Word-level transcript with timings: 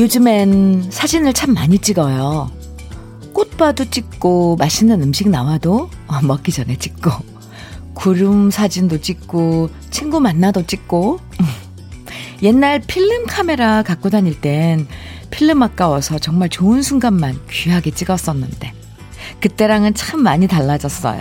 요즘엔 0.00 0.90
사진을 0.90 1.34
참 1.34 1.52
많이 1.52 1.78
찍어요. 1.78 2.50
꽃 3.34 3.58
봐도 3.58 3.84
찍고, 3.84 4.56
맛있는 4.56 5.02
음식 5.02 5.28
나와도 5.28 5.90
어, 6.06 6.22
먹기 6.22 6.52
전에 6.52 6.76
찍고, 6.76 7.10
구름 7.92 8.50
사진도 8.50 8.98
찍고, 9.02 9.68
친구 9.90 10.18
만나도 10.18 10.64
찍고. 10.66 11.20
옛날 12.42 12.80
필름 12.80 13.26
카메라 13.26 13.82
갖고 13.82 14.08
다닐 14.08 14.40
땐 14.40 14.88
필름 15.30 15.62
아까워서 15.62 16.18
정말 16.18 16.48
좋은 16.48 16.80
순간만 16.80 17.38
귀하게 17.50 17.90
찍었었는데, 17.90 18.72
그때랑은 19.40 19.92
참 19.92 20.22
많이 20.22 20.48
달라졌어요. 20.48 21.20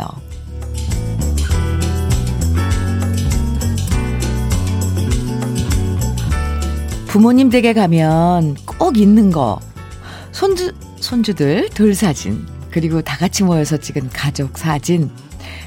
부모님 7.09 7.49
댁에 7.49 7.73
가면 7.73 8.55
꼭 8.79 8.97
있는 8.97 9.29
거. 9.31 9.59
손주, 10.31 10.73
손주들 10.99 11.69
돌 11.75 11.93
사진, 11.93 12.47
그리고 12.71 13.02
다 13.02 13.17
같이 13.17 13.43
모여서 13.43 13.77
찍은 13.77 14.09
가족 14.09 14.57
사진, 14.57 15.11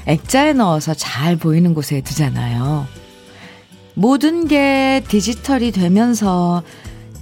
액자에 0.05 0.53
넣어서 0.53 0.93
잘 0.93 1.35
보이는 1.37 1.73
곳에 1.73 2.01
두잖아요. 2.01 2.85
모든 3.93 4.47
게 4.47 5.03
디지털이 5.07 5.71
되면서 5.71 6.63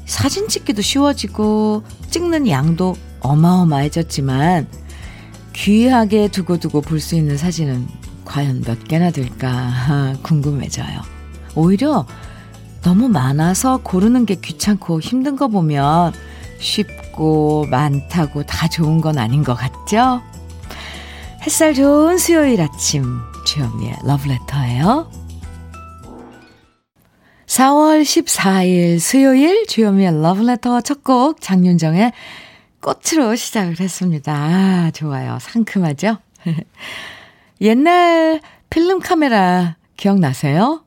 사진 0.06 0.48
찍기도 0.48 0.82
쉬워지고 0.82 1.84
찍는 2.10 2.48
양도 2.48 2.96
어마어마해졌지만 3.20 4.68
귀하게 5.54 6.28
두고두고 6.30 6.82
볼 6.82 7.00
수 7.00 7.16
있는 7.16 7.38
사진은 7.38 7.88
과연 8.24 8.62
몇 8.62 8.88
개나 8.88 9.12
될까 9.12 10.16
궁금해져요. 10.24 11.02
오히려 11.56 12.06
너무 12.84 13.10
많아서 13.10 13.78
고르는 13.84 14.26
게 14.26 14.36
귀찮고 14.36 15.02
힘든 15.02 15.36
거 15.36 15.48
보면 15.48 16.14
쉽고 16.60 17.68
많다고 17.70 18.44
다 18.44 18.68
좋은 18.68 19.02
건 19.02 19.18
아닌 19.18 19.44
것 19.44 19.54
같죠? 19.56 20.22
햇살 21.44 21.74
좋은 21.74 22.18
수요일 22.18 22.62
아침 22.62 23.04
주현미의 23.46 23.96
러브레터예요. 24.04 25.10
4월 27.48 28.02
14일 28.04 29.00
수요일 29.00 29.68
주현미의 29.68 30.22
러브레터 30.22 30.82
첫 30.82 31.04
곡 31.04 31.42
장윤정의 31.42 32.14
꽃으로 32.82 33.36
시작을 33.36 33.80
했습니다. 33.80 34.34
아, 34.34 34.92
좋아요. 34.94 35.38
상큼하죠? 35.40 36.18
옛날 37.62 38.40
필름 38.70 39.00
카메라 39.00 39.76
기억나세요? 39.98 40.84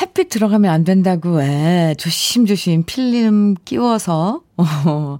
햇빛 0.00 0.28
들어가면 0.28 0.70
안 0.70 0.84
된다고, 0.84 1.36
왜, 1.36 1.94
조심조심 1.98 2.84
필름 2.84 3.54
끼워서, 3.64 4.42
어, 4.56 5.18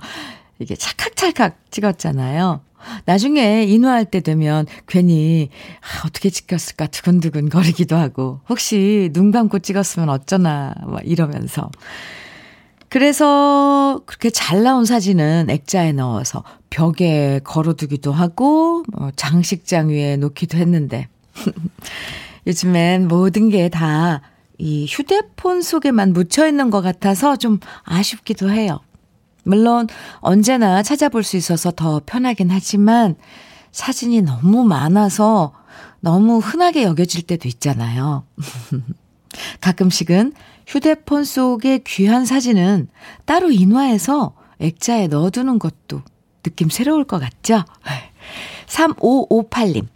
이게 0.59 0.75
찰칵찰칵 0.75 1.71
찍었잖아요. 1.71 2.61
나중에 3.05 3.65
인화할 3.65 4.07
때 4.07 4.21
되면 4.21 4.67
괜히, 4.87 5.51
아, 5.81 6.07
어떻게 6.07 6.31
찍혔을까 6.31 6.87
두근두근 6.87 7.51
거리기도 7.51 7.97
하고, 7.97 8.41
혹시 8.49 9.11
눈 9.13 9.31
감고 9.33 9.59
찍었으면 9.59 10.09
어쩌나, 10.09 10.75
막 10.87 11.03
이러면서. 11.05 11.71
그래서 12.89 14.01
그렇게 14.07 14.31
잘 14.31 14.63
나온 14.65 14.85
사진은 14.85 15.47
액자에 15.49 15.93
넣어서 15.93 16.43
벽에 16.71 17.41
걸어두기도 17.45 18.13
하고, 18.13 18.83
뭐 18.93 19.11
장식장 19.15 19.91
위에 19.91 20.17
놓기도 20.17 20.57
했는데, 20.59 21.09
요즘엔 22.47 23.09
모든 23.09 23.51
게 23.51 23.69
다 23.69 24.23
이 24.61 24.87
휴대폰 24.87 25.63
속에만 25.63 26.13
묻혀 26.13 26.47
있는 26.47 26.71
것 26.71 26.83
같아서 26.83 27.37
좀 27.37 27.59
아쉽기도 27.83 28.51
해요. 28.51 28.81
물론 29.43 29.89
언제나 30.19 30.83
찾아볼 30.83 31.23
수 31.23 31.39
있어서 31.39 31.71
더 31.71 32.01
편하긴 32.05 32.51
하지만 32.51 33.17
사진이 33.73 34.21
너무 34.23 34.65
많아서 34.65 35.55
너무 36.01 36.39
흔하게 36.39 36.83
여겨질 36.83 37.23
때도 37.23 37.49
있잖아요. 37.49 38.25
가끔씩은 39.61 40.35
휴대폰 40.67 41.25
속의 41.25 41.85
귀한 41.85 42.27
사진은 42.27 42.89
따로 43.25 43.51
인화해서 43.51 44.35
액자에 44.59 45.07
넣어두는 45.07 45.59
것도 45.59 46.03
느낌 46.43 46.69
새로울 46.69 47.05
것 47.05 47.19
같죠? 47.19 47.65
3558님. 48.67 49.87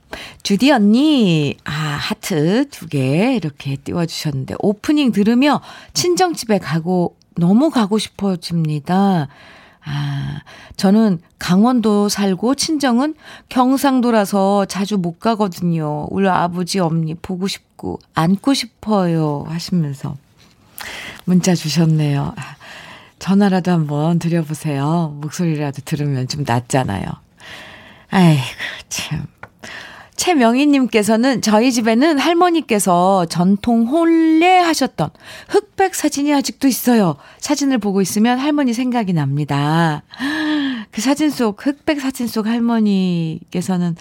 주디 0.42 0.70
언니, 0.70 1.56
아, 1.64 1.72
하트 1.72 2.68
두 2.70 2.86
개 2.86 3.34
이렇게 3.34 3.76
띄워주셨는데, 3.76 4.56
오프닝 4.58 5.12
들으며 5.12 5.60
친정집에 5.92 6.58
가고, 6.58 7.16
너무 7.36 7.70
가고 7.70 7.98
싶어집니다. 7.98 9.28
아, 9.86 10.40
저는 10.76 11.20
강원도 11.38 12.08
살고 12.08 12.54
친정은 12.54 13.14
경상도라서 13.48 14.64
자주 14.66 14.96
못 14.96 15.18
가거든요. 15.20 16.06
우리 16.10 16.28
아버지, 16.28 16.78
엄니 16.78 17.14
보고 17.14 17.48
싶고, 17.48 17.98
안고 18.14 18.54
싶어요. 18.54 19.44
하시면서 19.48 20.16
문자 21.24 21.54
주셨네요. 21.54 22.34
아, 22.36 22.56
전화라도 23.18 23.70
한번 23.72 24.18
드려보세요. 24.18 25.16
목소리라도 25.20 25.82
들으면 25.84 26.28
좀 26.28 26.44
낫잖아요. 26.46 27.04
아이고, 28.10 28.42
참. 28.88 29.26
최명희님께서는 30.16 31.42
저희 31.42 31.72
집에는 31.72 32.18
할머니께서 32.18 33.26
전통 33.26 33.86
혼례 33.86 34.58
하셨던 34.58 35.10
흑백 35.48 35.94
사진이 35.94 36.32
아직도 36.32 36.68
있어요. 36.68 37.16
사진을 37.38 37.78
보고 37.78 38.00
있으면 38.00 38.38
할머니 38.38 38.72
생각이 38.72 39.12
납니다. 39.12 40.02
그 40.90 41.00
사진 41.00 41.30
속, 41.30 41.66
흑백 41.66 42.00
사진 42.00 42.26
속 42.26 42.46
할머니께서는 42.46 43.96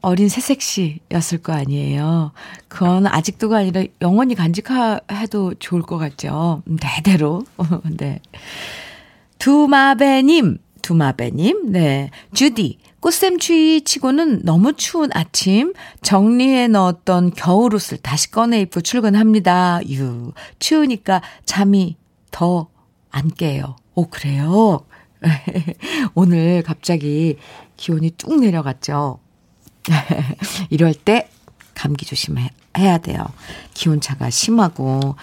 어린 0.00 0.28
새색시였을 0.28 1.38
거 1.38 1.52
아니에요. 1.52 2.32
그건 2.68 3.06
아직도가 3.06 3.58
아니라 3.58 3.84
영원히 4.00 4.34
간직해도 4.34 5.54
좋을 5.58 5.82
것 5.82 5.98
같죠. 5.98 6.62
대대로. 6.80 7.44
네. 7.96 8.20
두마배님, 9.38 10.58
두마배님, 10.84 11.72
네. 11.72 12.10
주디, 12.34 12.78
꽃샘추위 13.00 13.82
치고는 13.82 14.42
너무 14.44 14.74
추운 14.74 15.10
아침 15.14 15.72
정리해 16.02 16.68
넣었던 16.68 17.32
겨울옷을 17.32 17.98
다시 17.98 18.30
꺼내 18.30 18.60
입고 18.60 18.82
출근합니다. 18.82 19.80
유 19.88 20.32
추우니까 20.58 21.22
잠이 21.46 21.96
더 22.30 22.74
안 23.14 23.30
깨요. 23.30 23.76
오 23.94 24.06
그래요? 24.08 24.80
오늘 26.14 26.64
갑자기 26.64 27.38
기온이 27.76 28.10
뚝 28.10 28.40
내려갔죠. 28.40 29.20
이럴 30.68 30.94
때 30.94 31.28
감기 31.74 32.04
조심해야 32.04 32.98
돼요. 33.04 33.24
기온차가 33.72 34.30
심하고 34.30 35.14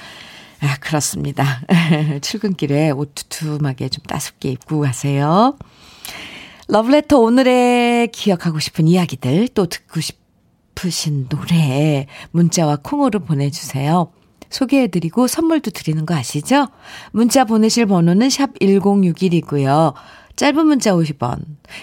아, 0.62 0.78
그렇습니다. 0.80 1.62
출근길에 2.22 2.92
옷 2.92 3.16
두툼하게 3.16 3.90
좀 3.90 4.04
따숩게 4.08 4.50
입고 4.52 4.82
가세요. 4.82 5.58
러브레터 6.68 7.20
오늘의 7.20 8.10
기억하고 8.10 8.60
싶은 8.60 8.88
이야기들 8.88 9.50
또 9.50 9.66
듣고 9.66 10.00
싶으신 10.00 11.28
노래 11.28 12.06
문자와 12.32 12.78
콩으로 12.84 13.20
보내주세요. 13.20 14.12
소개해드리고 14.50 15.28
선물도 15.28 15.72
드리는 15.72 16.06
거 16.06 16.14
아시죠? 16.14 16.68
문자 17.12 17.44
보내실 17.44 17.88
번호는 17.88 18.30
샵 18.30 18.54
1061이고요. 18.60 19.94
짧은 20.36 20.66
문자 20.66 20.92
50원, 20.92 21.40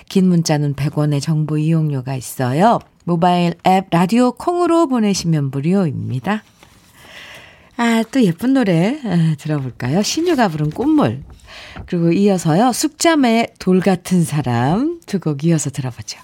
긴 0.09 0.29
문자는 0.29 0.75
100원의 0.75 1.21
정보 1.21 1.59
이용료가 1.59 2.15
있어요. 2.15 2.79
모바일 3.05 3.55
앱 3.67 3.87
라디오 3.91 4.33
콩으로 4.33 4.87
보내시면 4.87 5.51
무료입니다. 5.51 6.43
아, 7.79 8.03
또 8.11 8.21
예쁜 8.23 8.55
노래 8.55 9.01
아, 9.05 9.35
들어볼까요? 9.39 10.03
신유가 10.03 10.49
부른 10.49 10.71
꽃물. 10.71 11.23
그리고 11.87 12.11
이어서요. 12.13 12.73
숙잠의 12.73 13.55
돌 13.59 13.81
같은 13.81 14.25
사람 14.25 15.01
두 15.07 15.21
곡 15.21 15.45
이어서 15.45 15.71
들어보죠. 15.71 16.19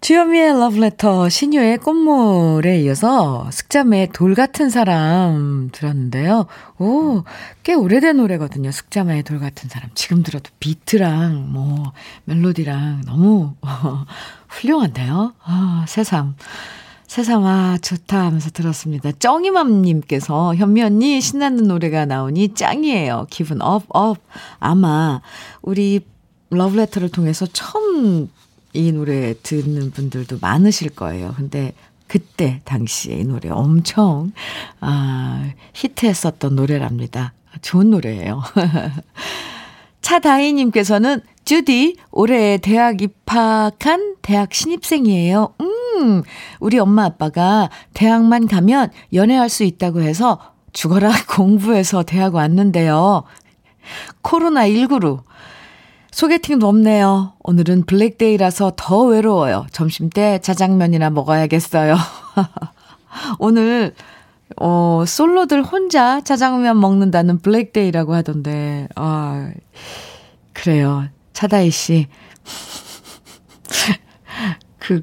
주현미의 0.00 0.52
러브레터 0.60 1.28
신유의 1.30 1.78
꽃물에 1.78 2.78
이어서 2.82 3.48
숙잠의 3.50 4.10
돌 4.12 4.34
같은 4.34 4.68
사람 4.68 5.70
들었는데요. 5.72 6.46
오, 6.78 7.24
꽤 7.62 7.72
오래된 7.74 8.18
노래거든요. 8.18 8.70
숙자매의 8.70 9.22
돌 9.22 9.40
같은 9.40 9.68
사람. 9.70 9.88
지금 9.94 10.22
들어도 10.22 10.50
비트랑 10.60 11.50
뭐 11.52 11.92
멜로디랑 12.26 13.02
너무 13.06 13.54
훌륭한데요. 14.48 15.32
아, 15.42 15.84
새삼. 15.88 16.36
새삼, 17.14 17.44
아, 17.44 17.78
좋다 17.80 18.24
하면서 18.26 18.50
들었습니다. 18.50 19.12
쩡이맘님께서 19.12 20.56
현미 20.56 20.82
언니 20.82 21.20
신나는 21.20 21.68
노래가 21.68 22.06
나오니 22.06 22.54
짱이에요. 22.54 23.28
기분 23.30 23.62
up, 23.62 23.84
up. 23.90 24.18
아마 24.58 25.20
우리 25.62 26.00
러브레터를 26.50 27.10
통해서 27.10 27.46
처음 27.46 28.28
이 28.72 28.90
노래 28.90 29.32
듣는 29.44 29.92
분들도 29.92 30.38
많으실 30.40 30.90
거예요. 30.90 31.34
근데 31.36 31.72
그때 32.08 32.60
당시에 32.64 33.18
이 33.18 33.24
노래 33.24 33.48
엄청 33.48 34.32
아, 34.80 35.52
히트했었던 35.72 36.56
노래랍니다. 36.56 37.32
좋은 37.62 37.90
노래예요. 37.90 38.42
차다희님께서는 40.04 41.22
주디, 41.44 41.96
올해 42.10 42.58
대학 42.58 43.00
입학한 43.00 44.16
대학 44.22 44.52
신입생이에요. 44.52 45.54
음, 45.60 46.22
우리 46.60 46.78
엄마 46.78 47.04
아빠가 47.04 47.70
대학만 47.94 48.46
가면 48.46 48.90
연애할 49.14 49.48
수 49.48 49.64
있다고 49.64 50.02
해서 50.02 50.38
죽어라 50.72 51.10
공부해서 51.28 52.02
대학 52.02 52.34
왔는데요. 52.34 53.24
코로나19로 54.22 55.22
소개팅도 56.10 56.68
없네요. 56.68 57.32
오늘은 57.42 57.86
블랙데이라서 57.86 58.74
더 58.76 59.02
외로워요. 59.04 59.66
점심 59.72 60.10
때 60.10 60.38
짜장면이나 60.38 61.10
먹어야겠어요. 61.10 61.96
오늘, 63.38 63.94
어, 64.56 65.04
솔로들 65.06 65.62
혼자 65.62 66.20
짜장면 66.20 66.80
먹는다는 66.80 67.38
블랙데이라고 67.38 68.14
하던데, 68.14 68.88
아, 68.94 69.50
그래요. 70.52 71.08
차다희 71.32 71.70
씨. 71.70 72.06
그, 74.78 75.02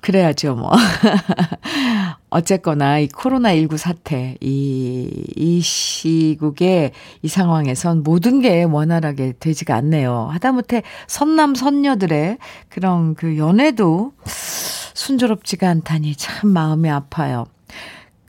그래야죠, 0.00 0.54
뭐. 0.54 0.72
어쨌거나 2.30 2.98
이 2.98 3.08
코로나19 3.08 3.76
사태, 3.76 4.36
이, 4.40 5.24
이 5.36 5.60
시국에 5.60 6.92
이 7.22 7.28
상황에선 7.28 8.02
모든 8.02 8.40
게 8.40 8.64
원활하게 8.64 9.34
되지가 9.38 9.74
않네요. 9.76 10.28
하다못해 10.32 10.82
선남, 11.06 11.54
선녀들의 11.54 12.38
그런 12.68 13.14
그 13.14 13.38
연애도 13.38 14.12
순조롭지가 14.26 15.68
않다니 15.68 16.16
참 16.16 16.50
마음이 16.50 16.90
아파요. 16.90 17.46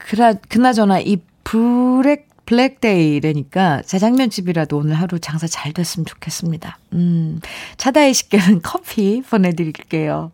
그나, 0.07 0.33
그나저나 0.33 0.99
이 0.99 1.17
블랙, 1.43 2.27
블랙데이라니까 2.45 3.81
자장면집이라도 3.87 4.77
오늘 4.77 4.93
하루 4.93 5.19
장사 5.19 5.47
잘 5.47 5.73
됐으면 5.73 6.05
좋겠습니다. 6.05 6.77
음, 6.93 7.39
차다이 7.77 8.13
씨께는 8.13 8.61
커피 8.63 9.23
보내드릴게요. 9.27 10.31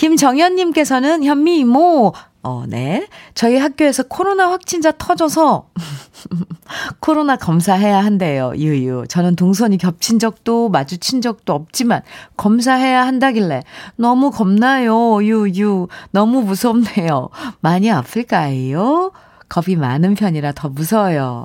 김정현님께서는 0.00 1.24
현미 1.24 1.58
이모, 1.58 2.14
어, 2.42 2.64
네. 2.66 3.06
저희 3.34 3.58
학교에서 3.58 4.02
코로나 4.04 4.50
확진자 4.50 4.92
터져서 4.92 5.68
코로나 7.00 7.36
검사해야 7.36 8.02
한대요. 8.02 8.54
유유. 8.56 9.04
저는 9.10 9.36
동선이 9.36 9.76
겹친 9.76 10.18
적도 10.18 10.70
마주친 10.70 11.20
적도 11.20 11.52
없지만 11.52 12.00
검사해야 12.38 13.06
한다길래 13.06 13.62
너무 13.96 14.30
겁나요. 14.30 15.22
유유. 15.22 15.88
너무 16.12 16.44
무섭네요. 16.44 17.28
많이 17.60 17.90
아플까요? 17.90 19.12
겁이 19.50 19.76
많은 19.76 20.14
편이라 20.14 20.52
더 20.52 20.70
무서워요. 20.70 21.44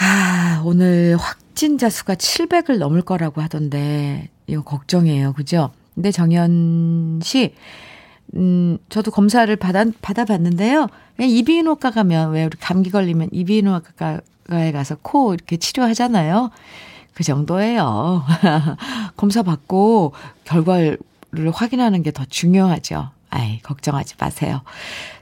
아, 0.00 0.62
오늘 0.64 1.16
확진자 1.16 1.90
수가 1.90 2.16
700을 2.16 2.78
넘을 2.78 3.02
거라고 3.02 3.40
하던데 3.40 4.30
이거 4.48 4.62
걱정이에요. 4.62 5.34
그죠? 5.34 5.70
근데 5.98 6.12
정현 6.12 7.18
씨 7.24 7.54
음, 8.36 8.78
저도 8.88 9.10
검사를 9.10 9.54
받아, 9.56 9.84
받아봤는데요. 10.00 10.86
그냥 11.16 11.30
이비인후과 11.30 11.90
가면, 11.90 12.30
왜 12.30 12.44
우리 12.44 12.56
감기 12.60 12.90
걸리면 12.90 13.30
이비인후과에 13.32 14.72
가서 14.72 14.96
코 15.02 15.34
이렇게 15.34 15.56
치료하잖아요. 15.56 16.50
그 17.14 17.24
정도예요. 17.24 18.22
검사 19.16 19.42
받고 19.42 20.12
결과를 20.44 20.98
확인하는 21.52 22.04
게 22.04 22.12
더 22.12 22.24
중요하죠. 22.26 23.10
아이, 23.30 23.58
걱정하지 23.62 24.14
마세요. 24.20 24.60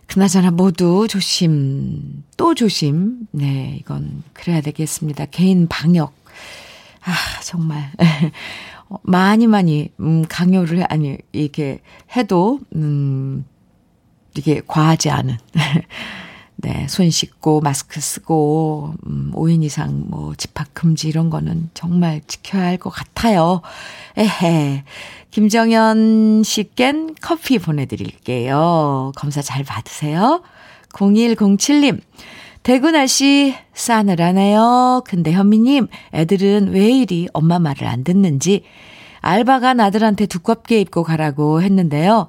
그나저나 0.09 0.51
모두 0.51 1.07
조심, 1.09 2.23
또 2.37 2.55
조심. 2.55 3.21
네, 3.31 3.79
이건 3.81 4.25
그래야 4.35 4.61
되겠습니다. 4.61 5.25
개인 5.27 5.69
방역. 5.69 6.13
아, 7.03 7.15
정말. 7.43 7.91
많이 9.03 9.47
많이 9.47 9.91
음 10.01 10.25
강요를 10.29 10.85
아니 10.91 11.19
이렇게 11.33 11.81
해도 12.17 12.61
음 12.75 13.45
이게 14.37 14.61
과하지 14.67 15.11
않은 15.11 15.39
네, 16.59 16.87
손 16.89 17.11
씻고 17.11 17.61
마스크 17.61 18.01
쓰고 18.01 18.95
음 19.07 19.31
5인 19.35 19.63
이상 19.63 20.05
뭐 20.09 20.35
집합 20.37 20.73
금지 20.73 21.09
이런 21.09 21.29
거는 21.29 21.69
정말 21.75 22.23
지켜야 22.27 22.65
할 22.65 22.79
것 22.79 22.91
같아요. 22.91 23.61
에헤. 24.17 24.85
김정현 25.31 26.43
씨껜 26.43 27.17
커피 27.21 27.59
보내 27.59 27.85
드릴게요. 27.85 29.13
검사 29.17 29.43
잘 29.43 29.65
받으세요. 29.65 30.43
0107님. 30.93 32.01
대구 32.67 32.91
날씨 32.91 33.55
싸늘하네요. 33.75 35.05
근데 35.07 35.31
현미님, 35.31 35.87
애들은 36.13 36.73
왜 36.73 36.91
이리 36.91 37.29
엄마 37.33 37.61
말을 37.61 37.87
안 37.87 38.03
듣는지 38.03 38.65
알바가 39.21 39.77
아들한테 39.79 40.27
두껍게 40.27 40.81
입고 40.81 41.05
가라고 41.05 41.63
했는데요. 41.63 42.27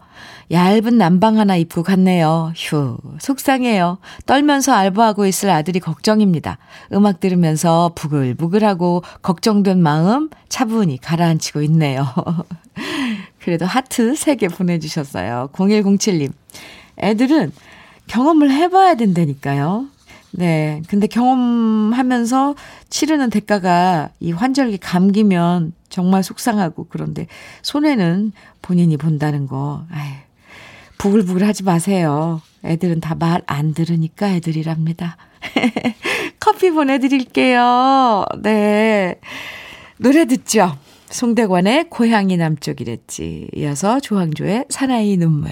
얇은 0.51 0.95
남방 0.99 1.39
하나 1.39 1.55
입고 1.55 1.81
갔네요. 1.81 2.53
휴, 2.55 2.99
속상해요. 3.17 3.97
떨면서 4.27 4.73
알바하고 4.73 5.25
있을 5.25 5.49
아들이 5.49 5.79
걱정입니다. 5.79 6.59
음악 6.93 7.19
들으면서 7.19 7.93
부글부글하고 7.95 9.01
걱정된 9.23 9.81
마음 9.81 10.29
차분히 10.49 10.99
가라앉히고 10.99 11.63
있네요. 11.63 12.05
그래도 13.41 13.65
하트 13.65 14.13
3개 14.13 14.55
보내주셨어요. 14.55 15.49
0107님. 15.53 16.31
애들은 16.99 17.51
경험을 18.05 18.51
해봐야 18.51 18.93
된다니까요. 18.93 19.96
네. 20.37 20.83
근데 20.87 21.07
경험하면서 21.07 22.53
치르는 22.89 23.31
대가가 23.31 24.09
이 24.19 24.31
환절기 24.31 24.77
감기면 24.77 25.73
정말 25.89 26.21
속상하고 26.21 26.85
그런데 26.89 27.25
손해는 27.63 28.33
본인이 28.61 28.97
본다는 28.97 29.47
거. 29.47 29.83
아이, 29.91 30.11
부글부글 30.99 31.45
하지 31.47 31.63
마세요. 31.63 32.41
애들은 32.63 32.99
다 33.01 33.15
말 33.15 33.41
안 33.47 33.73
들으니까 33.73 34.29
애들이랍니다. 34.29 35.17
커피 36.39 36.69
보내드릴게요. 36.71 38.25
네. 38.43 39.19
노래 39.97 40.25
듣죠? 40.25 40.77
송대관의 41.09 41.89
고향이 41.89 42.37
남쪽이랬지. 42.37 43.49
이어서 43.55 43.99
조항조의 43.99 44.65
사나이 44.69 45.17
눈물. 45.17 45.51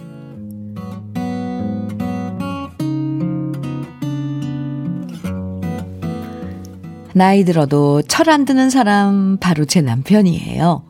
나이 7.13 7.43
들어도 7.43 8.01
철 8.03 8.29
안 8.29 8.45
드는 8.45 8.69
사람 8.69 9.37
바로 9.37 9.65
제 9.65 9.81
남편이에요. 9.81 10.83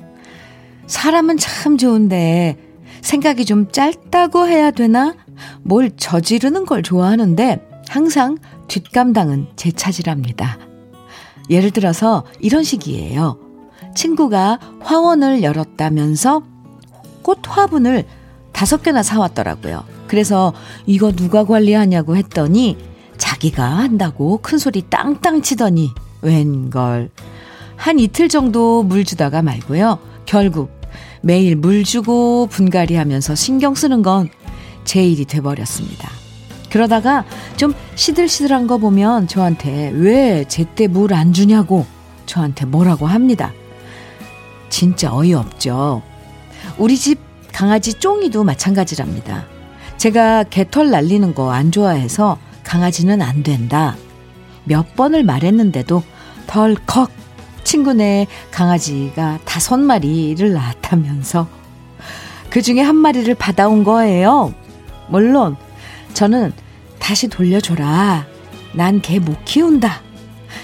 사람은 0.86 1.38
참 1.38 1.78
좋은데 1.78 2.58
생각이 3.02 3.46
좀 3.46 3.72
짧다고 3.72 4.48
해야 4.48 4.70
되나? 4.70 5.16
뭘 5.64 5.92
저지르는 5.98 6.66
걸 6.66 6.84
좋아하는데 6.84 7.66
항상 7.88 8.38
뒷감당은 8.68 9.48
제 9.56 9.72
차지랍니다. 9.72 10.60
예를 11.50 11.72
들어서 11.72 12.24
이런 12.40 12.64
식이에요. 12.64 13.40
친구가 13.96 14.60
화원을 14.82 15.42
열었다면서 15.42 16.44
꽃 17.24 17.40
화분을 17.48 18.06
다섯 18.52 18.84
개나 18.84 19.02
사왔더라고요. 19.02 19.84
그래서 20.08 20.54
이거 20.86 21.12
누가 21.12 21.44
관리하냐고 21.46 22.16
했더니 22.16 22.78
자기가 23.18 23.64
한다고 23.64 24.40
큰 24.42 24.58
소리 24.58 24.84
땅땅 24.90 25.42
치더니 25.42 25.92
웬걸. 26.22 27.10
한 27.76 28.00
이틀 28.00 28.30
정도 28.30 28.84
물 28.84 29.04
주다가 29.06 29.42
말고요. 29.42 30.00
결국 30.26 30.72
매일 31.22 31.56
물 31.56 31.84
주고 31.84 32.48
분갈이 32.48 32.96
하면서 32.96 33.36
신경 33.36 33.76
쓰는 33.76 34.02
건 34.02 34.30
제 34.84 35.04
일이 35.04 35.26
돼버렸습니다. 35.26 36.10
그러다가 36.72 37.24
좀 37.56 37.74
시들시들한 37.96 38.66
거 38.66 38.78
보면 38.80 39.28
저한테 39.28 39.92
왜 39.94 40.44
제때 40.48 40.88
물 40.88 41.14
안 41.14 41.34
주냐고 41.34 41.86
저한테 42.26 42.66
뭐라고 42.66 43.06
합니다. 43.06 43.54
진짜 44.70 45.14
어이없죠. 45.16 46.02
우리 46.78 46.98
집 46.98 47.20
강아지 47.54 47.94
쫑이도 47.94 48.44
마찬가지랍니다. 48.44 49.46
제가 49.98 50.46
개털 50.46 50.90
날리는 50.90 51.36
거 51.36 51.52
안 51.52 51.72
좋아해서 51.72 52.40
강아지는 52.64 53.22
안 53.22 53.44
된다. 53.44 53.96
몇 54.64 54.96
번을 54.96 55.24
말했는데도 55.24 56.02
덜컥 56.48 57.12
친구네 57.64 58.28
강아지가 58.52 59.40
다섯 59.46 59.78
마리를 59.78 60.52
낳았다면서 60.52 61.48
그 62.50 62.62
중에 62.62 62.82
한 62.82 62.96
마리를 62.96 63.34
받아온 63.36 63.84
거예요. 63.84 64.54
물론 65.10 65.56
저는 66.14 66.52
다시 67.00 67.28
돌려줘라. 67.28 68.26
난 68.74 69.02
개 69.02 69.20
못 69.20 69.44
키운다. 69.46 70.02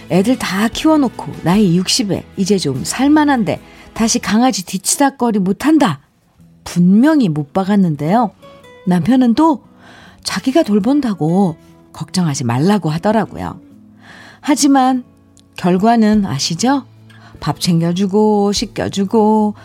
애들 0.09 0.37
다 0.37 0.67
키워놓고 0.67 1.33
나이 1.43 1.79
60에 1.79 2.23
이제 2.37 2.57
좀 2.57 2.83
살만한데 2.83 3.61
다시 3.93 4.19
강아지 4.19 4.65
뒤치다거리 4.65 5.39
못한다. 5.39 5.99
분명히 6.63 7.29
못 7.29 7.53
박았는데요. 7.53 8.31
남편은 8.85 9.33
또 9.35 9.63
자기가 10.23 10.63
돌본다고 10.63 11.57
걱정하지 11.93 12.43
말라고 12.43 12.89
하더라고요. 12.89 13.59
하지만 14.41 15.03
결과는 15.57 16.25
아시죠? 16.25 16.85
밥 17.39 17.59
챙겨주고, 17.59 18.51
씻겨주고, 18.53 19.55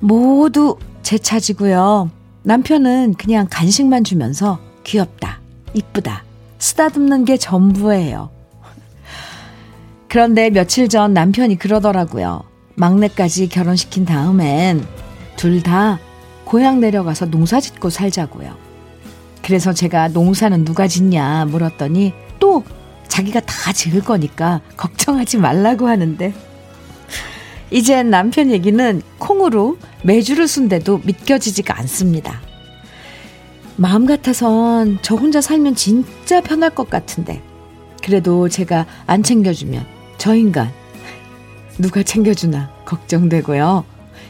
모두 0.00 0.76
제 1.02 1.16
차지고요. 1.18 2.10
남편은 2.42 3.14
그냥 3.14 3.46
간식만 3.50 4.04
주면서 4.04 4.58
귀엽다, 4.84 5.40
이쁘다, 5.74 6.24
쓰다듬는 6.58 7.24
게 7.24 7.36
전부예요. 7.36 8.30
그런데 10.08 10.50
며칠 10.50 10.88
전 10.88 11.12
남편이 11.12 11.56
그러더라고요. 11.58 12.42
막내까지 12.76 13.48
결혼시킨 13.48 14.04
다음엔 14.04 14.84
둘 15.36 15.62
다 15.62 15.98
고향 16.44 16.80
내려가서 16.80 17.26
농사 17.26 17.60
짓고 17.60 17.90
살자고요. 17.90 18.54
그래서 19.42 19.72
제가 19.72 20.08
농사는 20.08 20.64
누가 20.64 20.86
짓냐 20.86 21.44
물었더니 21.46 22.14
또 22.38 22.64
자기가 23.18 23.40
다 23.40 23.72
지을 23.72 24.02
거니까 24.02 24.60
걱정하지 24.76 25.38
말라고 25.38 25.88
하는데 25.88 26.32
이젠 27.70 28.10
남편 28.10 28.50
얘기는 28.52 29.02
콩으로 29.18 29.76
매주를 30.04 30.46
쓴데도 30.46 31.00
믿겨지지가 31.04 31.76
않습니다. 31.80 32.40
마음 33.74 34.06
같아선 34.06 34.98
저 35.02 35.16
혼자 35.16 35.40
살면 35.40 35.74
진짜 35.74 36.40
편할 36.40 36.70
것 36.70 36.90
같은데 36.90 37.42
그래도 38.04 38.48
제가 38.48 38.86
안 39.06 39.24
챙겨주면 39.24 39.84
저 40.16 40.36
인간 40.36 40.72
누가 41.76 42.04
챙겨주나 42.04 42.70
걱정되고요. 42.84 43.84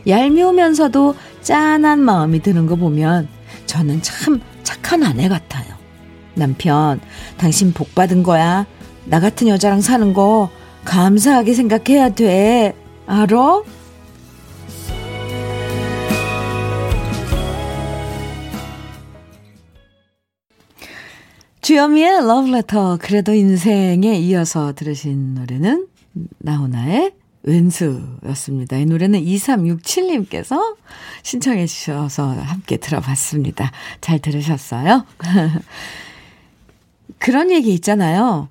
얄미우면서도 0.06 1.14
짠한 1.42 1.98
마음이 1.98 2.40
드는 2.40 2.66
거 2.66 2.76
보면 2.76 3.28
저는 3.66 4.00
참 4.00 4.40
착한 4.62 5.02
아내 5.02 5.28
같아요. 5.28 5.76
남편, 6.34 7.00
당신 7.36 7.72
복 7.74 7.94
받은 7.94 8.22
거야. 8.22 8.64
나 9.08 9.20
같은 9.20 9.48
여자랑 9.48 9.80
사는 9.80 10.12
거 10.12 10.50
감사하게 10.84 11.54
생각해야 11.54 12.10
돼. 12.10 12.74
알어? 13.06 13.64
주여미의 21.62 22.26
러브레터 22.26 22.98
그래도 23.00 23.34
인생에 23.34 24.16
이어서 24.18 24.74
들으신 24.74 25.34
노래는 25.34 25.86
나훈아의 26.38 27.12
왼수였습니다. 27.42 28.76
이 28.76 28.86
노래는 28.86 29.20
2367님께서 29.20 30.76
신청해 31.22 31.66
주셔서 31.66 32.32
함께 32.32 32.76
들어봤습니다. 32.76 33.70
잘 34.00 34.18
들으셨어요? 34.18 35.04
그런 37.18 37.50
얘기 37.50 37.72
있잖아요. 37.74 38.48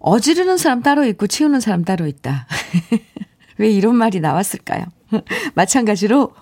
어지르는 0.00 0.56
사람 0.56 0.82
따로 0.82 1.04
있고 1.06 1.26
치우는 1.26 1.60
사람 1.60 1.84
따로 1.84 2.06
있다. 2.06 2.46
왜 3.58 3.70
이런 3.70 3.94
말이 3.94 4.20
나왔을까요? 4.20 4.84
마찬가지로 5.54 6.32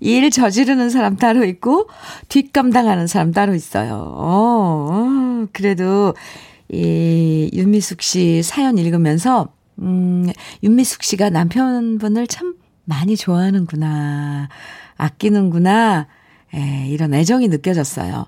일 0.00 0.30
저지르는 0.30 0.90
사람 0.90 1.16
따로 1.16 1.44
있고 1.44 1.88
뒷감당하는 2.28 3.06
사람 3.06 3.32
따로 3.32 3.54
있어요. 3.54 4.14
어, 4.16 5.46
그래도 5.52 6.14
이 6.68 7.50
윤미숙 7.52 8.02
씨 8.02 8.42
사연 8.42 8.78
읽으면서 8.78 9.48
음, 9.80 10.28
윤미숙 10.62 11.02
씨가 11.02 11.30
남편분을 11.30 12.26
참 12.26 12.54
많이 12.84 13.16
좋아하는구나. 13.16 14.48
아끼는구나. 14.96 16.06
에, 16.54 16.86
이런 16.88 17.14
애정이 17.14 17.48
느껴졌어요. 17.48 18.26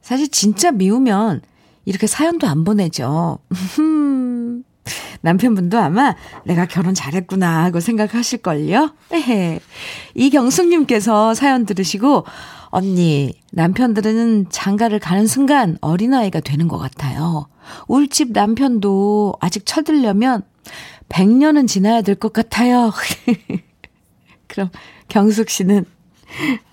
사실 0.00 0.28
진짜 0.28 0.70
미우면 0.70 1.42
이렇게 1.86 2.06
사연도 2.06 2.46
안 2.46 2.64
보내죠. 2.64 3.38
남편분도 5.22 5.78
아마 5.78 6.14
내가 6.44 6.66
결혼 6.66 6.94
잘했구나 6.94 7.64
하고 7.64 7.80
생각하실걸요? 7.80 8.90
에헤. 9.12 9.60
이경숙님께서 10.14 11.34
사연 11.34 11.64
들으시고, 11.66 12.24
언니, 12.66 13.32
남편들은 13.52 14.46
장가를 14.50 14.98
가는 15.00 15.26
순간 15.26 15.78
어린아이가 15.80 16.40
되는 16.40 16.68
것 16.68 16.78
같아요. 16.78 17.48
울집 17.88 18.32
남편도 18.32 19.34
아직 19.40 19.64
쳐들려면 19.66 20.42
100년은 21.08 21.66
지나야 21.66 22.02
될 22.02 22.14
것 22.16 22.32
같아요. 22.32 22.92
그럼 24.48 24.70
경숙 25.08 25.50
씨는, 25.50 25.84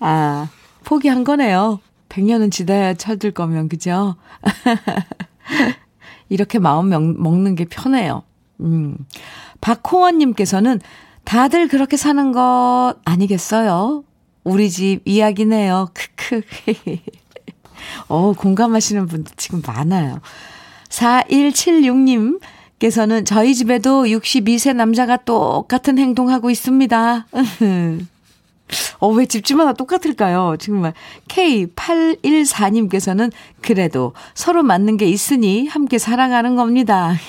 아, 0.00 0.48
포기한 0.84 1.24
거네요. 1.24 1.80
100년은 2.08 2.50
지나야 2.50 2.94
쳐들 2.94 3.32
거면, 3.32 3.68
그죠? 3.68 4.16
이렇게 6.28 6.58
마음 6.58 6.88
먹는 6.90 7.54
게 7.54 7.64
편해요. 7.64 8.22
음. 8.60 8.96
박홍원님께서는 9.60 10.80
다들 11.24 11.68
그렇게 11.68 11.96
사는 11.96 12.32
것 12.32 12.94
아니겠어요? 13.04 14.04
우리 14.44 14.70
집 14.70 15.00
이야기네요. 15.04 15.88
크크. 15.94 16.42
어, 18.08 18.32
공감하시는 18.32 19.06
분들 19.06 19.32
지금 19.36 19.62
많아요. 19.66 20.20
4176님, 20.88 22.40
께서는 22.78 23.24
저희 23.24 23.54
집에도 23.54 24.04
62세 24.04 24.74
남자가 24.74 25.16
똑같은 25.16 25.98
행동하고 25.98 26.50
있습니다. 26.50 27.26
어, 28.98 29.08
왜 29.08 29.26
집집마다 29.26 29.74
똑같을까요? 29.74 30.56
정말. 30.58 30.94
K814님께서는 31.28 33.30
그래도 33.60 34.14
서로 34.34 34.62
맞는 34.62 34.96
게 34.96 35.04
있으니 35.06 35.66
함께 35.66 35.98
살아가는 35.98 36.56
겁니다. 36.56 37.14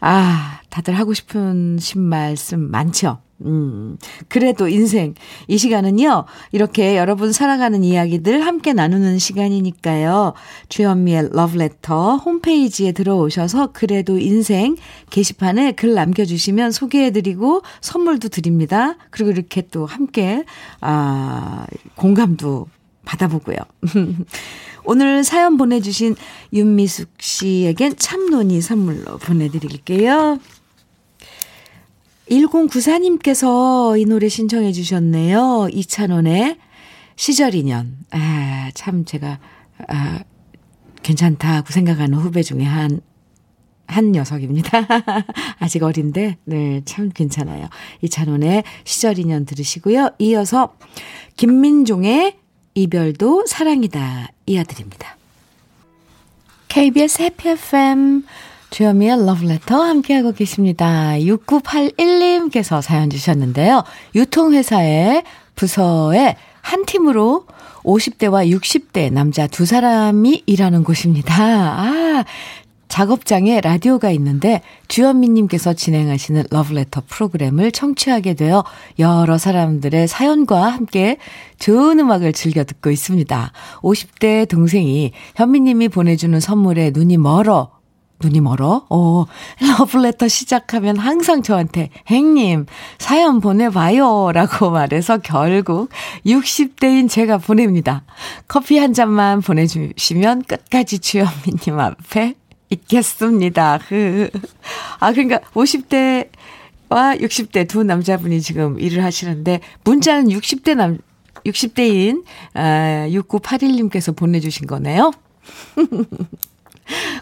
아, 0.00 0.60
다들 0.70 0.96
하고 0.98 1.12
싶으신 1.12 2.00
말씀 2.00 2.70
많죠? 2.70 3.20
음, 3.44 3.96
그래도 4.28 4.68
인생. 4.68 5.14
이 5.48 5.56
시간은요, 5.58 6.24
이렇게 6.52 6.96
여러분 6.96 7.32
사랑하는 7.32 7.84
이야기들 7.84 8.44
함께 8.44 8.72
나누는 8.72 9.18
시간이니까요. 9.18 10.34
주현미의 10.68 11.30
러브레터 11.32 12.16
홈페이지에 12.16 12.92
들어오셔서 12.92 13.72
그래도 13.72 14.18
인생 14.18 14.76
게시판에 15.10 15.72
글 15.72 15.94
남겨주시면 15.94 16.72
소개해드리고 16.72 17.62
선물도 17.80 18.28
드립니다. 18.28 18.96
그리고 19.10 19.30
이렇게 19.30 19.62
또 19.70 19.86
함께, 19.86 20.44
아, 20.80 21.66
공감도 21.96 22.66
받아보고요. 23.04 23.56
오늘 24.84 25.24
사연 25.24 25.56
보내주신 25.56 26.16
윤미숙 26.52 27.08
씨에겐 27.18 27.96
참논이 27.96 28.60
선물로 28.60 29.18
보내드릴게요. 29.18 30.38
1094님께서 32.30 34.00
이 34.00 34.04
노래 34.04 34.28
신청해 34.28 34.72
주셨네요. 34.72 35.68
이찬원의 35.72 36.56
시절 37.16 37.54
인연. 37.54 37.98
아, 38.12 38.70
참 38.74 39.04
제가, 39.04 39.40
아, 39.88 40.20
괜찮다고 41.02 41.72
생각하는 41.72 42.18
후배 42.18 42.42
중에 42.42 42.62
한, 42.62 43.00
한 43.86 44.12
녀석입니다. 44.12 44.86
아직 45.58 45.82
어린데, 45.82 46.38
네, 46.44 46.82
참 46.84 47.10
괜찮아요. 47.10 47.68
이찬원의 48.02 48.62
시절 48.84 49.18
인연 49.18 49.44
들으시고요. 49.44 50.10
이어서 50.20 50.76
김민종의 51.36 52.36
이별도 52.74 53.46
사랑이다 53.46 54.28
이어드립니다. 54.46 55.16
KBS 56.68 57.22
해피 57.22 57.48
FM 57.48 58.22
주여미의 58.70 59.26
러브레터 59.26 59.82
함께하고 59.82 60.32
계십니다. 60.32 61.12
6981님께서 61.18 62.80
사연 62.80 63.10
주셨는데요. 63.10 63.82
유통회사의 64.14 65.24
부서에 65.56 66.36
한 66.62 66.86
팀으로 66.86 67.46
50대와 67.82 68.48
60대 68.50 69.12
남자 69.12 69.46
두 69.46 69.66
사람이 69.66 70.44
일하는 70.46 70.84
곳입니다. 70.84 71.34
아, 71.34 72.24
작업장에 72.88 73.60
라디오가 73.60 74.10
있는데 74.10 74.62
주현미님께서 74.88 75.74
진행하시는 75.74 76.44
러브레터 76.50 77.02
프로그램을 77.06 77.70
청취하게 77.70 78.34
되어 78.34 78.64
여러 78.98 79.38
사람들의 79.38 80.08
사연과 80.08 80.66
함께 80.66 81.16
좋은 81.58 82.00
음악을 82.00 82.32
즐겨 82.32 82.64
듣고 82.64 82.90
있습니다. 82.90 83.52
50대 83.82 84.48
동생이 84.48 85.12
현미님이 85.36 85.88
보내주는 85.88 86.38
선물에 86.40 86.90
눈이 86.92 87.16
멀어 87.16 87.79
눈이 88.22 88.40
멀어? 88.40 88.86
어, 88.90 89.26
러브레터 89.60 90.28
시작하면 90.28 90.98
항상 90.98 91.42
저한테, 91.42 91.88
행님, 92.06 92.66
사연 92.98 93.40
보내봐요. 93.40 94.32
라고 94.32 94.70
말해서 94.70 95.18
결국 95.18 95.88
60대인 96.26 97.08
제가 97.08 97.38
보냅니다. 97.38 98.04
커피 98.46 98.78
한 98.78 98.92
잔만 98.92 99.40
보내주시면 99.40 100.42
끝까지 100.42 100.98
주현미님 100.98 101.78
앞에 101.78 102.34
있겠습니다. 102.68 103.78
그, 103.88 104.28
아, 105.00 105.12
그러니까 105.12 105.40
50대 105.54 106.28
와 106.90 107.14
60대 107.14 107.68
두 107.68 107.84
남자분이 107.84 108.40
지금 108.42 108.78
일을 108.78 109.02
하시는데, 109.02 109.60
문자는 109.84 110.28
60대 110.28 110.74
남, 110.74 110.98
60대인, 111.46 112.24
아, 112.54 113.06
6981님께서 113.08 114.14
보내 114.14 114.40
주신 114.40 114.66
거네요. 114.66 115.10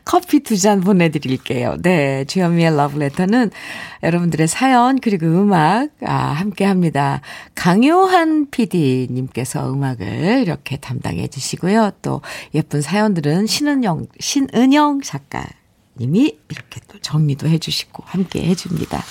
커피 0.05 0.41
두 0.41 0.59
잔 0.59 0.81
보내드릴게요. 0.81 1.77
네. 1.83 2.25
주현미의 2.25 2.77
러브레터는 2.77 3.51
여러분들의 4.03 4.49
사연, 4.49 4.99
그리고 4.99 5.27
음악, 5.27 5.91
아, 6.05 6.15
함께 6.15 6.65
합니다. 6.65 7.21
강요한 7.55 8.49
PD님께서 8.51 9.73
음악을 9.73 10.43
이렇게 10.43 10.77
담당해 10.77 11.29
주시고요. 11.29 11.93
또 12.03 12.21
예쁜 12.55 12.83
사연들은 12.83 13.47
신은영, 13.47 14.07
신은영 14.19 15.01
작가 15.03 15.45
님이 16.01 16.39
이렇게 16.49 16.81
또 16.89 16.99
정리도 17.01 17.49
해주시고 17.49 18.05
함께 18.07 18.45
해줍니다. 18.47 19.03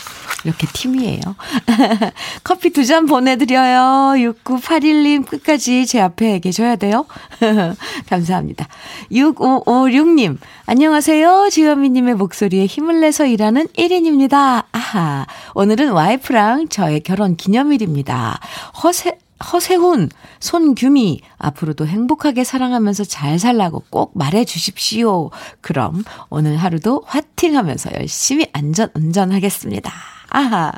이렇게 0.46 0.68
팀이에요. 0.72 1.22
커피 2.44 2.70
두 2.72 2.88
잔 2.88 3.06
보내드려요. 3.06 4.14
6981님 4.32 5.28
끝까지 5.28 5.86
제 5.86 6.00
앞에 6.00 6.40
계셔야 6.40 6.78
돼요. 6.78 7.06
감사합니다. 8.10 8.68
6556님, 9.12 10.38
안녕하세요. 10.66 11.50
지현미님의 11.52 12.16
목소리에 12.16 12.66
힘을 12.66 13.02
내서 13.02 13.26
일하는 13.26 13.68
1인입니다. 13.68 14.64
아하, 14.72 15.26
오늘은 15.54 15.92
와이프랑 15.92 16.70
저의 16.70 17.02
결혼 17.02 17.36
기념일입니다. 17.36 18.40
허세, 18.84 19.18
허세훈, 19.52 20.10
손규미, 20.40 21.22
앞으로도 21.38 21.86
행복하게 21.88 22.44
사랑하면서 22.44 23.04
잘 23.06 23.40
살라고 23.40 23.84
꼭 23.90 24.12
말해 24.16 24.46
주십시오. 24.46 25.30
그럼 25.62 26.04
오늘 26.30 26.58
하루도 26.58 27.04
화팅 27.06 27.56
하면서 27.56 27.90
열심히 27.94 28.48
안전 28.54 28.90
운전하겠습니다. 28.94 29.92
아하. 30.30 30.72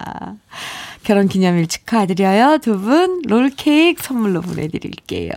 결혼 1.04 1.28
기념일 1.28 1.68
축하드려요. 1.68 2.60
두 2.60 2.78
분 2.80 3.22
롤케이크 3.26 4.04
선물로 4.04 4.42
보내드릴게요. 4.42 5.32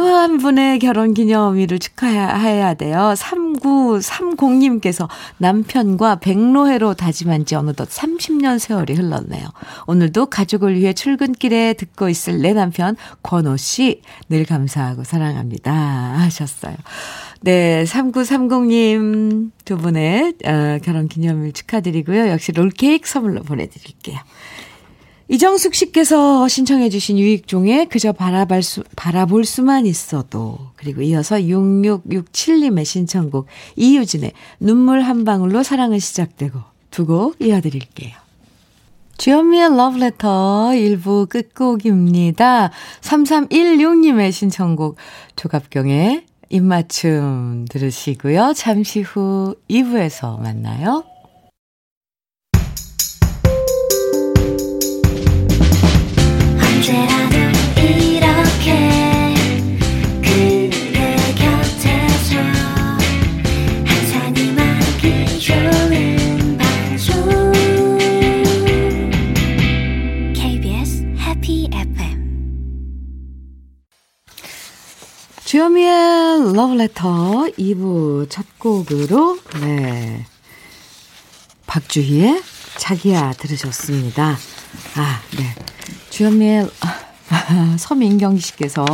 또 0.00 0.06
한 0.20 0.38
분의 0.38 0.78
결혼 0.78 1.12
기념일을 1.12 1.78
축하해야 1.78 2.72
돼요. 2.74 3.12
3930님께서 3.16 5.08
남편과 5.36 6.20
백로해로 6.20 6.94
다짐한 6.94 7.44
지 7.44 7.54
어느덧 7.54 7.88
30년 7.88 8.58
세월이 8.58 8.94
흘렀네요. 8.94 9.46
오늘도 9.86 10.26
가족을 10.26 10.74
위해 10.76 10.94
출근길에 10.94 11.74
듣고 11.74 12.08
있을 12.08 12.40
내 12.40 12.54
남편 12.54 12.96
권호 13.22 13.58
씨 13.58 14.00
늘 14.30 14.44
감사하고 14.46 15.04
사랑합니다 15.04 15.70
하셨어요. 15.70 16.76
네, 17.42 17.84
3930님 17.84 19.50
두 19.64 19.76
분의 19.76 20.34
어, 20.46 20.78
결혼 20.82 21.08
기념일 21.08 21.52
축하드리고요. 21.52 22.28
역시 22.28 22.52
롤케이크 22.52 23.08
선물로 23.08 23.42
보내드릴게요. 23.42 24.18
이정숙 25.30 25.76
씨께서 25.76 26.48
신청해 26.48 26.88
주신 26.90 27.16
유익종의 27.16 27.86
그저 27.88 28.12
바라볼, 28.12 28.64
수, 28.64 28.82
바라볼 28.96 29.44
수만 29.44 29.86
있어도 29.86 30.58
그리고 30.74 31.02
이어서 31.02 31.36
6667님의 31.36 32.84
신청곡 32.84 33.46
이유진의 33.76 34.32
눈물 34.58 35.02
한 35.02 35.24
방울로 35.24 35.62
사랑은 35.62 36.00
시작되고 36.00 36.58
두 36.90 37.06
곡 37.06 37.36
이어드릴게요. 37.40 38.12
주현미의 39.18 39.76
러브레터 39.76 40.70
1부 40.72 41.28
끝곡입니다. 41.28 42.70
3316님의 43.00 44.32
신청곡 44.32 44.96
조갑경의 45.36 46.24
입맞춤 46.48 47.66
들으시고요. 47.70 48.54
잠시 48.56 49.02
후 49.02 49.54
2부에서 49.68 50.40
만나요. 50.40 51.04
주현미의 75.44 76.54
러브레터 76.54 77.48
2부 77.58 78.30
첫 78.30 78.46
곡으로, 78.58 79.38
네. 79.60 80.24
박주희의 81.66 82.40
자기야 82.78 83.32
들으셨습니다. 83.32 84.38
아, 84.94 85.22
네. 85.36 85.54
주현미의, 86.10 86.68
아, 87.30 87.76
서민경 87.78 88.38
씨께서, 88.38 88.84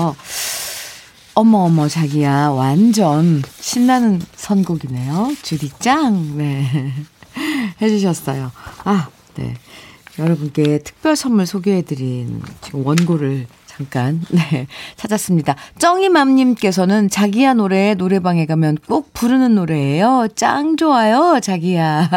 어머, 1.35 1.59
어머, 1.59 1.89
자기야, 1.89 2.49
완전 2.51 3.43
신나는 3.61 4.21
선곡이네요. 4.37 5.35
주디 5.43 5.71
짱! 5.79 6.37
네. 6.37 6.93
해 7.81 7.89
주셨어요. 7.89 8.53
아, 8.85 9.09
네. 9.35 9.55
여러분께 10.19 10.79
특별 10.79 11.15
선물 11.15 11.45
소개해 11.47 11.83
드린 11.83 12.41
지금 12.63 12.87
원고를 12.87 13.47
잠깐, 13.67 14.23
네, 14.33 14.67
찾았습니다. 14.97 15.57
쩡이맘님께서는 15.79 17.11
자기야 17.11 17.53
노래 17.55 17.93
노래방에 17.95 18.47
가면 18.47 18.79
꼭 18.89 19.13
부르는 19.13 19.55
노래예요. 19.55 20.29
짱 20.35 20.79
좋아요, 20.79 21.41
자기야. 21.43 22.09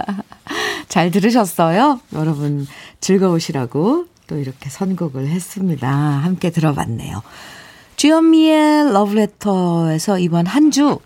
잘 0.88 1.12
들으셨어요? 1.12 1.99
여러분 2.13 2.65
즐거우시라고 3.01 4.05
또 4.29 4.37
이렇게 4.37 4.69
선곡을 4.69 5.27
했습니다. 5.27 5.89
함께 5.89 6.51
들어봤네요. 6.51 7.21
주현미의 7.97 8.93
러브레터에서 8.93 10.19
이번 10.19 10.45
한 10.45 10.71
주 10.71 10.99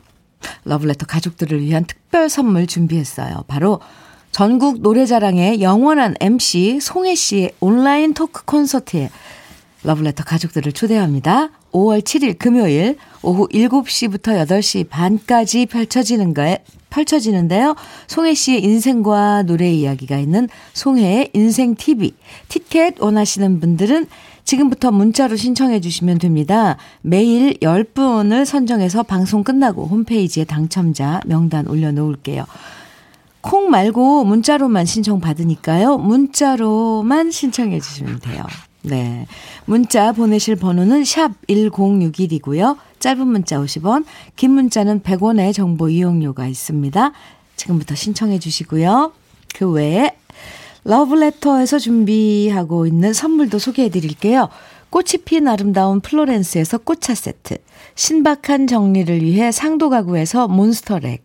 러브레터 0.66 1.06
가족들을 1.06 1.62
위한 1.62 1.86
특별 1.86 2.30
선물 2.30 2.68
준비했어요. 2.68 3.46
바로 3.48 3.80
전국 4.32 4.82
노래자랑의 4.82 5.62
영원한 5.62 6.16
MC 6.20 6.80
송혜 6.82 7.16
씨의 7.16 7.54
온라인 7.62 8.14
토크 8.14 8.44
콘서트에 8.44 9.10
러브레터 9.84 10.26
가족들을 10.26 10.74
초대합니다. 10.74 11.50
5월 11.72 12.02
7일 12.02 12.38
금요일 12.38 12.98
오후 13.22 13.48
7시부터 13.48 14.46
8시 14.46 14.90
반까지 14.90 15.66
펼쳐지는 15.66 16.34
거에 16.34 16.64
펼쳐지는데요. 16.94 17.76
송혜 18.08 18.34
씨의 18.34 18.64
인생과 18.64 19.44
노래 19.44 19.72
이야기가 19.72 20.18
있는 20.18 20.48
송혜의 20.74 21.32
인생 21.34 21.76
TV. 21.76 22.14
티켓 22.48 23.02
원하시는 23.02 23.60
분들은 23.60 24.08
지금부터 24.46 24.92
문자로 24.92 25.36
신청해 25.36 25.80
주시면 25.82 26.20
됩니다. 26.20 26.78
매일 27.02 27.54
10분을 27.56 28.46
선정해서 28.46 29.04
방송 29.04 29.44
끝나고 29.44 29.86
홈페이지에 29.88 30.44
당첨자 30.44 31.22
명단 31.26 31.68
올려놓을게요. 31.68 32.46
콩 33.42 33.70
말고 33.70 34.24
문자로만 34.24 34.86
신청 34.86 35.20
받으니까요. 35.20 35.98
문자로만 35.98 37.32
신청해 37.32 37.80
주시면 37.80 38.20
돼요. 38.20 38.46
네. 38.84 39.26
문자 39.66 40.12
보내실 40.12 40.58
번호는 40.58 41.06
샵 41.06 41.32
1061이고요. 41.48 42.78
짧은 43.00 43.28
문자 43.28 43.58
50원, 43.58 44.06
긴 44.36 44.52
문자는 44.52 45.02
100원의 45.02 45.54
정보 45.54 45.90
이용료가 45.90 46.48
있습니다. 46.48 47.12
지금부터 47.56 47.96
신청해 47.96 48.40
주시고요. 48.40 49.14
그 49.56 49.70
외에 49.70 50.12
러브레터에서 50.84 51.80
준비하고 51.80 52.86
있는 52.86 53.14
선물도 53.14 53.58
소개해 53.58 53.90
드릴게요. 53.90 54.50
꽃이 54.90 55.24
핀 55.24 55.48
아름다운 55.48 56.02
플로렌스에서 56.02 56.80
꽃차 56.80 57.16
세트, 57.16 57.58
신박한 57.96 58.68
정리를 58.68 59.22
위해 59.24 59.52
상도 59.52 59.90
가구에서 59.90 60.48
몬스터렉, 60.50 61.24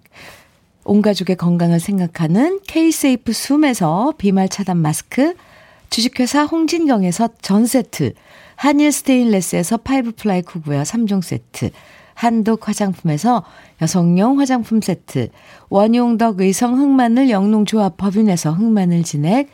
온 0.85 1.03
가족의 1.03 1.37
건강을 1.37 1.81
생각하는 1.81 2.61
케이세이프 2.67 3.33
숨에서 3.33 4.15
비말 4.17 4.49
차단 4.49 4.79
마스크, 4.79 5.35
주식회사 5.91 6.45
홍진경에서 6.45 7.31
전 7.41 7.67
세트, 7.67 8.15
한일 8.57 8.93
스테인레스에서 8.93 9.79
five 9.79 10.13
ply 10.13 10.43
cookware 10.43 10.83
3종 10.83 11.23
세트, 11.23 11.71
한독 12.15 12.69
화장품에서 12.69 13.45
여성용 13.81 14.41
화장품 14.41 14.81
세트, 14.81 15.29
원용덕 15.69 16.41
의성 16.41 16.79
흑마늘 16.79 17.31
영농조합 17.31 17.97
법인에서 17.97 18.53
흑마늘 18.53 19.05
진액, 19.05 19.49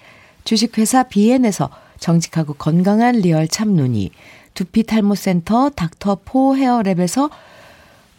주식회사 0.44 1.04
비엔에서 1.04 1.70
정직하고 1.98 2.54
건강한 2.54 3.16
리얼 3.16 3.48
참눈이, 3.48 4.10
두피 4.54 4.84
탈모센터 4.84 5.70
닥터포 5.70 6.54
헤어랩에서 6.56 7.30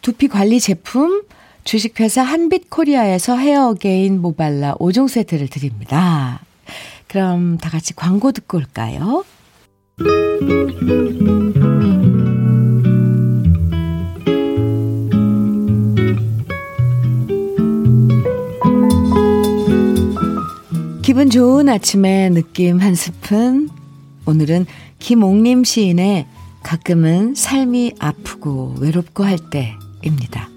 두피 0.02 0.28
관리 0.28 0.60
제품, 0.60 1.24
주식회사 1.64 2.22
한빛 2.22 2.70
코리아에서 2.70 3.36
헤어게인 3.36 4.22
모발라 4.22 4.76
5종 4.76 5.08
세트를 5.08 5.48
드립니다. 5.48 6.45
그럼 7.16 7.56
다 7.56 7.70
같이 7.70 7.96
광고 7.96 8.30
듣고 8.30 8.58
올까요? 8.58 9.24
기분 21.00 21.30
좋은 21.30 21.70
아침의 21.70 22.32
느낌 22.32 22.80
한 22.80 22.94
스푼. 22.94 23.70
오늘은 24.26 24.66
김옥림 24.98 25.64
시인의 25.64 26.26
가끔은 26.62 27.34
삶이 27.34 27.94
아프고 27.98 28.74
외롭고 28.78 29.24
할 29.24 29.38
때입니다. 29.38 30.50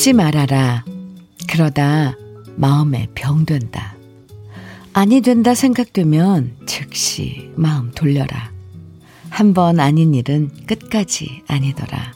참지 0.00 0.14
말아라. 0.14 0.82
그러다 1.46 2.16
마음에 2.56 3.06
병된다. 3.14 3.96
아니 4.94 5.20
된다 5.20 5.54
생각되면 5.54 6.56
즉시 6.64 7.50
마음 7.54 7.90
돌려라. 7.90 8.50
한 9.28 9.52
번 9.52 9.78
아닌 9.78 10.14
일은 10.14 10.48
끝까지 10.66 11.42
아니더라. 11.48 12.14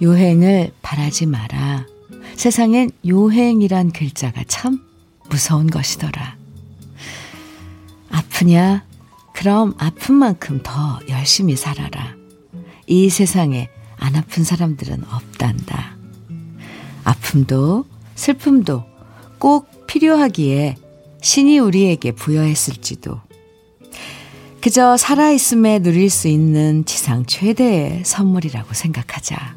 요행을 0.00 0.72
바라지 0.80 1.26
마라. 1.26 1.84
세상엔 2.34 2.92
요행이란 3.06 3.92
글자가 3.92 4.44
참 4.48 4.80
무서운 5.28 5.66
것이더라. 5.66 6.38
아프냐? 8.10 8.86
그럼 9.34 9.74
아픈 9.76 10.14
만큼 10.14 10.60
더 10.62 10.98
열심히 11.10 11.56
살아라. 11.56 12.14
이 12.86 13.10
세상에 13.10 13.68
안 13.98 14.16
아픈 14.16 14.44
사람들은 14.44 15.04
없단다. 15.12 15.93
아픔도 17.04 17.84
슬픔도 18.14 18.84
꼭 19.38 19.86
필요하기에 19.86 20.76
신이 21.20 21.58
우리에게 21.58 22.12
부여했을지도. 22.12 23.20
그저 24.60 24.96
살아있음에 24.96 25.80
누릴 25.80 26.08
수 26.08 26.28
있는 26.28 26.84
지상 26.86 27.26
최대의 27.26 28.02
선물이라고 28.04 28.72
생각하자. 28.72 29.56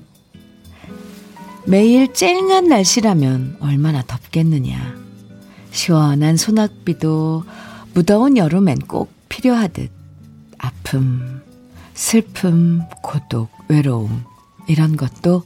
매일 1.65 2.13
쨍한 2.13 2.67
날씨라면 2.67 3.57
얼마나 3.61 4.03
덥겠느냐. 4.05 4.95
시원한 5.71 6.37
소낙비도 6.37 7.43
무더운 7.93 8.37
여름엔 8.37 8.79
꼭 8.87 9.11
필요하듯 9.29 9.91
아픔, 10.57 11.41
슬픔, 11.93 12.81
고독, 13.01 13.49
외로움 13.67 14.23
이런 14.67 14.95
것도 14.97 15.43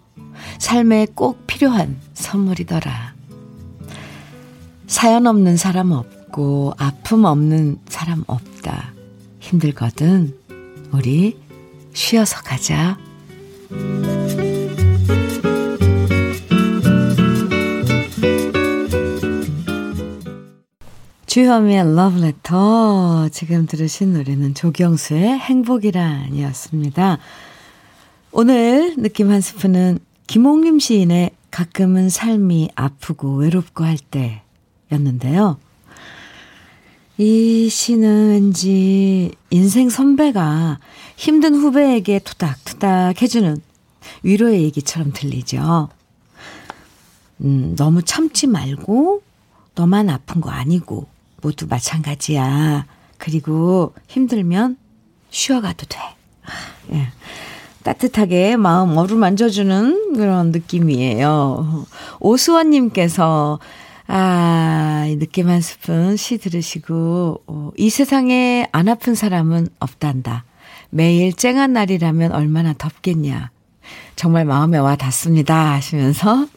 삶에 0.59 1.07
꼭 1.13 1.47
필요한 1.47 1.97
선물이더라. 2.13 3.13
사연 4.87 5.25
없는 5.27 5.57
사람 5.57 5.91
없고 5.91 6.73
아픔 6.77 7.25
없는 7.25 7.79
사람 7.87 8.23
없다. 8.27 8.93
힘들거든. 9.39 10.37
우리 10.91 11.37
쉬어서 11.93 12.41
가자. 12.41 12.97
주현미의 21.25 21.95
러브레터. 21.95 23.29
지금 23.29 23.65
들으신 23.65 24.11
노래는 24.11 24.53
조경수의 24.53 25.39
행복이란이었습니다. 25.39 27.19
오늘 28.33 28.95
느낌 28.97 29.31
한 29.31 29.39
스푼은 29.39 29.99
김홍림 30.31 30.79
시인의 30.79 31.31
가끔은 31.51 32.07
삶이 32.07 32.69
아프고 32.75 33.35
외롭고 33.35 33.83
할 33.83 33.97
때였는데요. 34.89 35.59
이 37.17 37.67
시는 37.67 38.29
왠지 38.29 39.33
인생 39.49 39.89
선배가 39.89 40.79
힘든 41.17 41.53
후배에게 41.55 42.19
투닥투닥 42.19 43.21
해주는 43.21 43.61
위로의 44.23 44.63
얘기처럼 44.63 45.11
들리죠. 45.11 45.89
음, 47.41 47.75
너무 47.75 48.01
참지 48.01 48.47
말고, 48.47 49.23
너만 49.75 50.09
아픈 50.09 50.39
거 50.39 50.49
아니고, 50.49 51.09
모두 51.41 51.67
마찬가지야. 51.67 52.85
그리고 53.17 53.93
힘들면 54.07 54.77
쉬어가도 55.29 55.87
돼. 55.87 55.99
예. 56.93 57.09
따뜻하게 57.83 58.55
마음 58.57 58.97
어루만져주는 58.97 60.13
그런 60.15 60.51
느낌이에요. 60.51 61.85
오수원님께서, 62.19 63.59
아, 64.07 65.05
느낌 65.19 65.49
한 65.49 65.61
스푼 65.61 66.15
시 66.17 66.37
들으시고, 66.37 67.41
어, 67.47 67.71
이 67.77 67.89
세상에 67.89 68.67
안 68.71 68.87
아픈 68.87 69.15
사람은 69.15 69.67
없단다. 69.79 70.45
매일 70.89 71.33
쨍한 71.33 71.73
날이라면 71.73 72.33
얼마나 72.33 72.73
덥겠냐. 72.77 73.49
정말 74.15 74.45
마음에 74.45 74.77
와 74.77 74.95
닿습니다. 74.95 75.71
하시면서 75.73 76.47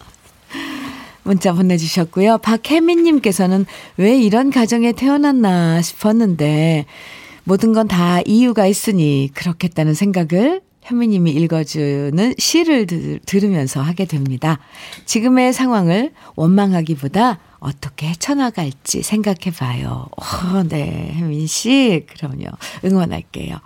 문자 1.22 1.52
보내주셨고요. 1.52 2.38
박혜민님께서는 2.38 3.64
왜 3.96 4.18
이런 4.18 4.50
가정에 4.50 4.92
태어났나 4.92 5.80
싶었는데 5.80 6.84
모든 7.44 7.72
건 7.72 7.88
다 7.88 8.20
이유가 8.22 8.66
있으니 8.66 9.30
그렇겠다는 9.34 9.94
생각을 9.94 10.62
현미님이 10.84 11.30
읽어주는 11.32 12.34
시를 12.38 12.86
들, 12.86 13.18
들으면서 13.24 13.80
하게 13.80 14.04
됩니다. 14.04 14.58
지금의 15.06 15.52
상황을 15.52 16.12
원망하기보다 16.36 17.38
어떻게 17.58 18.08
헤쳐나갈지 18.08 19.02
생각해 19.02 19.50
봐요. 19.58 20.06
어, 20.16 20.62
네, 20.68 21.12
혜민 21.14 21.46
씨. 21.46 22.04
그럼요. 22.14 22.44
응원할게요. 22.84 23.56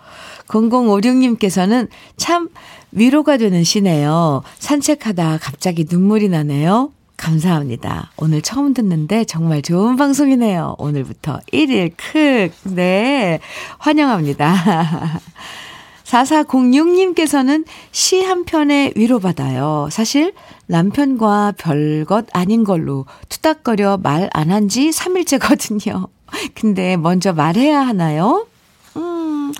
0056님께서는 0.46 1.88
참 2.16 2.48
위로가 2.92 3.36
되는 3.36 3.64
시네요. 3.64 4.42
산책하다 4.60 5.38
갑자기 5.42 5.84
눈물이 5.90 6.28
나네요. 6.28 6.92
감사합니다. 7.16 8.12
오늘 8.16 8.40
처음 8.40 8.72
듣는데 8.72 9.24
정말 9.24 9.60
좋은 9.60 9.96
방송이네요. 9.96 10.76
오늘부터 10.78 11.40
1일 11.52 11.92
크. 11.96 12.50
네. 12.62 13.40
환영합니다. 13.78 15.20
4406님께서는 16.08 17.64
시 17.92 18.22
한 18.22 18.44
편에 18.44 18.92
위로받아요. 18.96 19.88
사실 19.90 20.32
남편과 20.66 21.54
별것 21.58 22.26
아닌 22.32 22.64
걸로 22.64 23.06
투닥거려 23.28 23.98
말 23.98 24.28
안 24.34 24.50
한 24.50 24.68
지 24.68 24.90
3일째거든요. 24.90 26.08
근데 26.54 26.96
먼저 26.96 27.32
말해야 27.32 27.80
하나요? 27.86 28.46
음, 28.96 29.52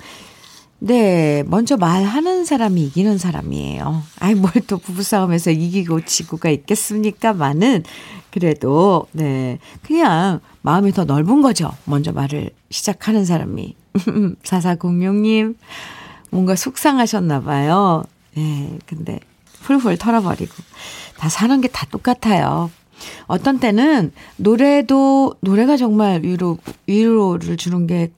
네, 0.79 1.43
먼저 1.47 1.77
말하는 1.77 2.45
사람이 2.45 2.81
이기는 2.83 3.17
사람이에요. 3.17 4.03
아이, 4.19 4.35
뭘 4.35 4.51
또 4.67 4.77
부부싸움에서 4.77 5.51
이기고 5.51 6.01
지고가 6.05 6.49
있겠습니까? 6.49 7.33
많은. 7.33 7.83
그래도, 8.31 9.07
네, 9.11 9.57
그냥 9.85 10.39
마음이 10.61 10.91
더 10.91 11.03
넓은 11.05 11.41
거죠. 11.41 11.71
먼저 11.85 12.11
말을 12.11 12.51
시작하는 12.69 13.25
사람이. 13.25 13.75
4406님, 14.43 15.55
뭔가 16.29 16.55
속상하셨나 16.55 17.41
봐요. 17.41 18.03
예, 18.37 18.41
네, 18.41 18.79
근데 18.85 19.19
훌훌 19.61 19.97
털어버리고. 19.97 20.53
다 21.17 21.29
사는 21.29 21.59
게 21.61 21.67
다 21.67 21.85
똑같아요. 21.91 22.71
어떤 23.27 23.59
때는 23.59 24.11
노래도, 24.37 25.35
노래가 25.41 25.77
정말 25.77 26.21
위로, 26.23 26.57
위로를 26.87 27.57
주는 27.57 27.87
게 27.87 28.11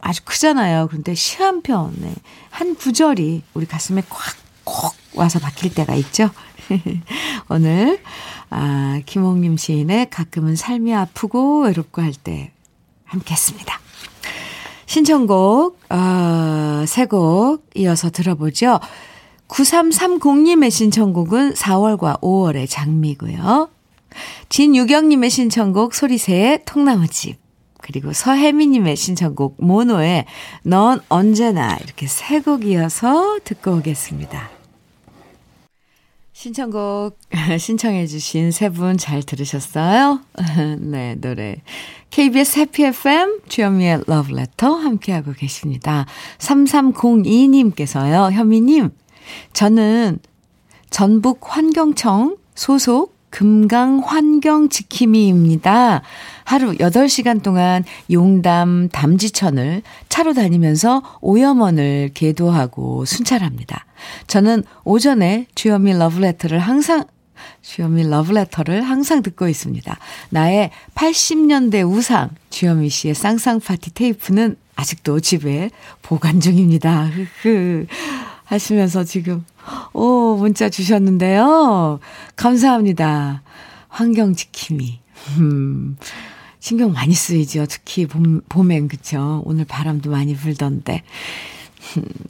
아주 0.00 0.22
크잖아요. 0.24 0.88
그런데 0.88 1.14
시 1.14 1.42
한 1.42 1.62
편에 1.62 2.14
한 2.50 2.74
구절이 2.74 3.42
우리 3.54 3.66
가슴에 3.66 4.02
콱 4.08 4.36
콕 4.68 4.96
와서 5.14 5.38
박힐 5.38 5.72
때가 5.72 5.94
있죠. 5.94 6.28
오늘 7.48 8.00
아, 8.50 9.00
김홍림 9.06 9.56
시인의 9.56 10.10
가끔은 10.10 10.56
삶이 10.56 10.92
아프고 10.92 11.62
외롭고 11.62 12.02
할 12.02 12.12
때 12.12 12.50
함께 13.04 13.32
했습니다. 13.34 13.78
신청곡 15.00 15.78
어, 15.90 16.84
세곡 16.86 17.66
이어서 17.74 18.08
들어보죠. 18.08 18.80
9330님의 19.46 20.70
신청곡은 20.70 21.52
4월과 21.52 22.22
5월의 22.22 22.66
장미고요. 22.66 23.68
진유경님의 24.48 25.28
신청곡 25.28 25.94
소리새의 25.94 26.62
통나무집 26.64 27.36
그리고 27.82 28.14
서혜미님의 28.14 28.96
신청곡 28.96 29.56
모노의 29.58 30.24
넌 30.62 31.00
언제나 31.10 31.76
이렇게 31.84 32.06
세 32.06 32.40
곡 32.40 32.64
이어서 32.64 33.38
듣고 33.44 33.72
오겠습니다. 33.72 34.55
신청곡 36.40 37.18
신청해 37.58 38.06
주신 38.06 38.50
세 38.50 38.68
분 38.68 38.98
잘 38.98 39.22
들으셨어요? 39.22 40.20
네, 40.80 41.14
노래. 41.14 41.62
KBS 42.10 42.58
해피 42.58 42.84
FM 42.84 43.40
주현미의 43.48 44.02
러브레터 44.06 44.74
함께하고 44.74 45.32
계십니다. 45.32 46.04
3302님께서요, 46.36 48.30
현미님, 48.32 48.90
저는 49.54 50.18
전북 50.90 51.40
환경청 51.56 52.36
소속 52.54 53.15
금강 53.30 54.02
환경 54.04 54.68
지킴이입니다. 54.68 56.02
하루 56.44 56.72
8시간 56.72 57.42
동안 57.42 57.84
용담 58.10 58.88
담지천을 58.90 59.82
차로 60.08 60.32
다니면서 60.32 61.02
오염원을 61.20 62.12
계도하고 62.14 63.04
순찰합니다. 63.04 63.84
저는 64.26 64.62
오전에 64.84 65.46
주현미 65.54 65.94
러브레터를 65.94 66.58
항상 66.58 67.04
주현미 67.62 68.08
러브레터를 68.08 68.82
항상 68.82 69.22
듣고 69.22 69.48
있습니다. 69.48 69.98
나의 70.30 70.70
80년대 70.94 71.88
우상 71.88 72.30
주현미 72.50 72.88
씨의 72.88 73.14
쌍쌍 73.14 73.60
파티 73.60 73.92
테이프는 73.92 74.56
아직도 74.76 75.20
집에 75.20 75.70
보관 76.02 76.40
중입니다. 76.40 77.10
하시면서 78.44 79.04
지금 79.04 79.44
오 79.92 80.36
문자 80.36 80.68
주셨는데요. 80.68 82.00
감사합니다. 82.36 83.42
환경 83.88 84.34
지킴이. 84.34 85.00
음. 85.38 85.96
신경 86.58 86.92
많이 86.92 87.14
쓰이죠. 87.14 87.66
특히 87.68 88.06
봄, 88.06 88.40
봄엔, 88.48 88.88
그쵸. 88.88 89.42
오늘 89.44 89.64
바람도 89.64 90.10
많이 90.10 90.34
불던데. 90.34 91.02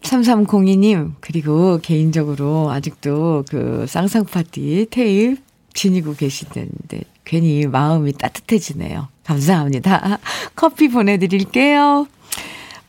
3302님, 0.03 1.15
그리고 1.21 1.79
개인적으로 1.81 2.71
아직도 2.71 3.45
그 3.49 3.87
쌍쌍파티 3.89 4.89
테이프 4.91 5.41
지니고 5.73 6.15
계시는데 6.15 7.01
괜히 7.25 7.67
마음이 7.67 8.13
따뜻해지네요. 8.13 9.09
감사합니다. 9.25 10.19
커피 10.55 10.89
보내드릴게요. 10.89 12.07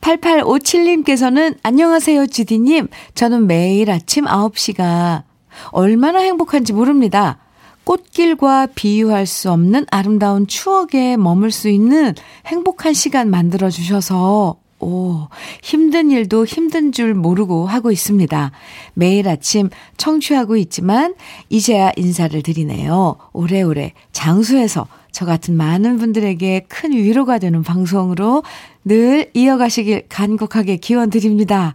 8857님께서는 0.00 1.56
안녕하세요, 1.62 2.26
주디님. 2.26 2.88
저는 3.14 3.46
매일 3.46 3.90
아침 3.90 4.24
9시가 4.24 5.22
얼마나 5.70 6.20
행복한지 6.20 6.72
모릅니다. 6.72 7.38
꽃길과 7.84 8.68
비유할 8.74 9.26
수 9.26 9.50
없는 9.50 9.86
아름다운 9.90 10.46
추억에 10.46 11.16
머물 11.16 11.50
수 11.50 11.68
있는 11.68 12.14
행복한 12.46 12.92
시간 12.92 13.30
만들어 13.30 13.70
주셔서 13.70 14.56
오, 14.80 15.26
힘든 15.62 16.10
일도 16.10 16.44
힘든 16.44 16.92
줄 16.92 17.14
모르고 17.14 17.66
하고 17.66 17.90
있습니다. 17.90 18.52
매일 18.94 19.28
아침 19.28 19.70
청취하고 19.96 20.56
있지만 20.58 21.14
이제야 21.48 21.90
인사를 21.96 22.40
드리네요. 22.42 23.16
오래오래 23.32 23.94
장수해서 24.12 24.86
저 25.12 25.24
같은 25.24 25.56
많은 25.56 25.98
분들에게 25.98 26.66
큰 26.68 26.92
위로가 26.92 27.38
되는 27.38 27.62
방송으로 27.62 28.42
늘 28.84 29.30
이어가시길 29.34 30.06
간곡하게 30.08 30.76
기원 30.76 31.10
드립니다. 31.10 31.74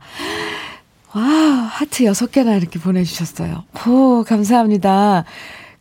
와, 1.13 1.21
하트 1.23 2.05
6개나 2.05 2.57
이렇게 2.57 2.79
보내주셨어요. 2.79 3.63
오, 3.87 4.23
감사합니다. 4.23 5.25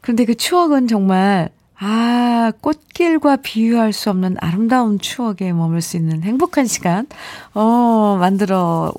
그런데 0.01 0.25
그 0.25 0.35
추억은 0.35 0.89
정말, 0.89 1.49
아, 1.79 2.53
꽃길과 2.61 3.37
비유할 3.37 3.93
수 3.93 4.11
없는 4.11 4.37
아름다운 4.41 4.99
추억에 4.99 5.53
머물 5.53 5.81
수 5.81 5.97
있는 5.97 6.23
행복한 6.23 6.67
시간, 6.67 7.07
어, 7.55 8.17
만들어 8.21 8.93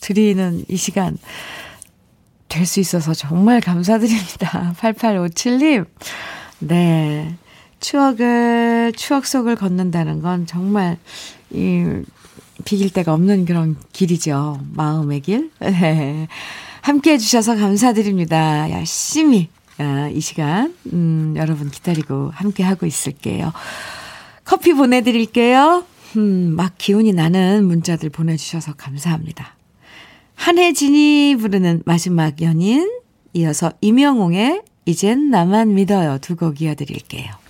드리는 0.00 0.64
이 0.68 0.76
시간 0.76 1.16
될 2.48 2.66
수 2.66 2.80
있어서 2.80 3.14
정말 3.14 3.60
감사드립니다. 3.60 4.74
8857님. 4.80 5.86
네. 6.60 7.36
추억을, 7.80 8.92
추억 8.96 9.26
속을 9.26 9.56
걷는다는 9.56 10.20
건 10.20 10.46
정말, 10.46 10.98
이, 11.50 12.02
비길 12.64 12.90
데가 12.92 13.14
없는 13.14 13.44
그런 13.44 13.76
길이죠. 13.92 14.60
마음의 14.72 15.20
길. 15.20 15.50
함께 16.82 17.12
해주셔서 17.12 17.56
감사드립니다. 17.56 18.70
열심히 18.70 19.48
아, 19.78 20.08
이 20.12 20.20
시간, 20.20 20.74
음, 20.92 21.34
여러분 21.36 21.70
기다리고 21.70 22.30
함께 22.34 22.64
하고 22.64 22.84
있을게요. 22.84 23.52
커피 24.44 24.72
보내드릴게요. 24.72 25.84
음, 26.16 26.54
막 26.56 26.74
기운이 26.78 27.12
나는 27.12 27.64
문자들 27.64 28.10
보내주셔서 28.10 28.74
감사합니다. 28.74 29.54
한혜진이 30.34 31.36
부르는 31.38 31.82
마지막 31.84 32.42
연인, 32.42 32.90
이어서 33.34 33.70
임영웅의 33.80 34.62
이젠 34.86 35.30
나만 35.30 35.74
믿어요 35.74 36.18
두 36.18 36.34
곡 36.34 36.60
이어드릴게요. 36.60 37.47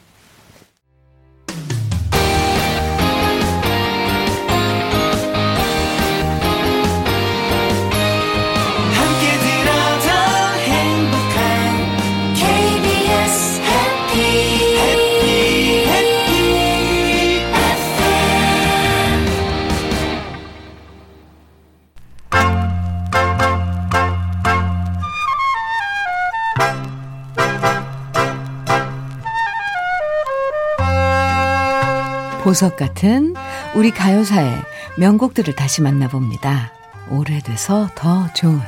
보석 32.48 32.76
같은 32.76 33.34
우리 33.74 33.90
가요사의 33.90 34.62
명곡들을 34.96 35.54
다시 35.54 35.82
만나봅니다. 35.82 36.72
오래돼서 37.10 37.90
더 37.94 38.26
좋은 38.32 38.58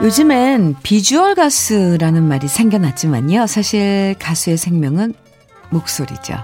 요즘엔 0.00 0.76
비주얼 0.84 1.34
가수라는 1.34 2.22
말이 2.22 2.46
생겨났지만요. 2.46 3.48
사실 3.48 4.14
가수의 4.20 4.56
생명은 4.56 5.12
목소리죠. 5.70 6.36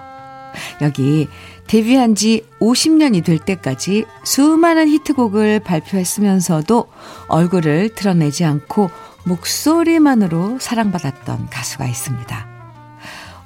여기 0.81 1.29
데뷔한 1.69 2.17
지 2.17 2.45
50년이 2.61 3.25
될 3.25 3.39
때까지 3.39 4.07
수많은 4.25 4.89
히트곡을 4.89 5.61
발표했으면서도 5.61 6.89
얼굴을 7.29 7.91
드러내지 7.95 8.45
않고 8.45 8.91
목소리만으로 9.25 10.59
사랑받았던 10.59 11.49
가수가 11.49 11.87
있습니다. 11.87 12.47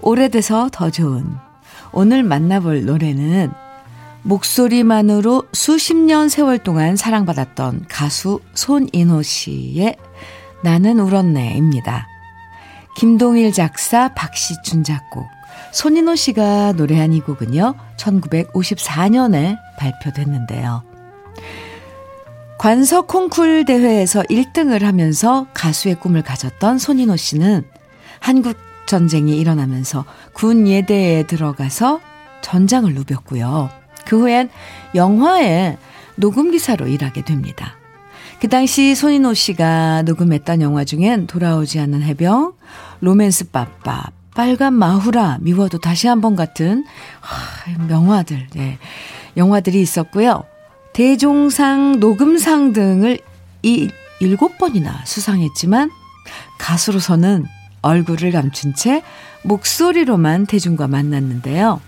오래돼서 0.00 0.68
더 0.72 0.90
좋은 0.90 1.24
오늘 1.92 2.22
만나볼 2.22 2.84
노래는 2.84 3.50
목소리만으로 4.22 5.44
수십 5.52 5.96
년 5.96 6.28
세월 6.28 6.58
동안 6.58 6.96
사랑받았던 6.96 7.86
가수 7.88 8.40
손인호 8.54 9.22
씨의 9.22 9.96
나는 10.62 10.98
울었네입니다. 10.98 12.08
김동일 12.96 13.52
작사, 13.52 14.08
박시춘 14.14 14.82
작곡, 14.82 15.26
손인호 15.72 16.16
씨가 16.16 16.72
노래한 16.72 17.12
이 17.12 17.20
곡은요, 17.20 17.74
1954년에 17.98 19.58
발표됐는데요. 19.78 20.95
관서 22.58 23.02
콩쿨 23.02 23.64
대회에서 23.66 24.22
1등을 24.22 24.82
하면서 24.82 25.46
가수의 25.52 25.96
꿈을 25.96 26.22
가졌던 26.22 26.78
손인호 26.78 27.16
씨는 27.16 27.64
한국 28.18 28.56
전쟁이 28.86 29.38
일어나면서 29.38 30.04
군 30.32 30.66
예대에 30.66 31.24
들어가서 31.24 32.00
전장을 32.40 32.92
누볐고요. 32.94 33.68
그 34.06 34.20
후엔 34.20 34.48
영화의 34.94 35.76
녹음 36.14 36.50
기사로 36.50 36.86
일하게 36.86 37.22
됩니다. 37.22 37.76
그 38.40 38.48
당시 38.48 38.94
손인호 38.94 39.34
씨가 39.34 40.02
녹음했던 40.02 40.62
영화 40.62 40.84
중엔 40.84 41.26
돌아오지 41.26 41.78
않는 41.80 42.02
해병, 42.02 42.54
로맨스 43.00 43.50
빠빠, 43.50 44.04
빨간 44.34 44.74
마후라, 44.74 45.38
미워도 45.40 45.78
다시 45.78 46.06
한번 46.06 46.36
같은 46.36 46.84
명화들, 47.88 48.48
네. 48.54 48.78
영화들이 49.36 49.80
있었고요. 49.80 50.44
대종상, 50.96 52.00
녹음상 52.00 52.72
등을 52.72 53.18
이 53.62 53.90
일곱 54.18 54.56
번이나 54.56 55.02
수상했지만 55.04 55.90
가수로서는 56.58 57.44
얼굴을 57.82 58.32
감춘 58.32 58.74
채 58.74 59.02
목소리로만 59.44 60.46
대중과 60.46 60.88
만났는데요. 60.88 61.82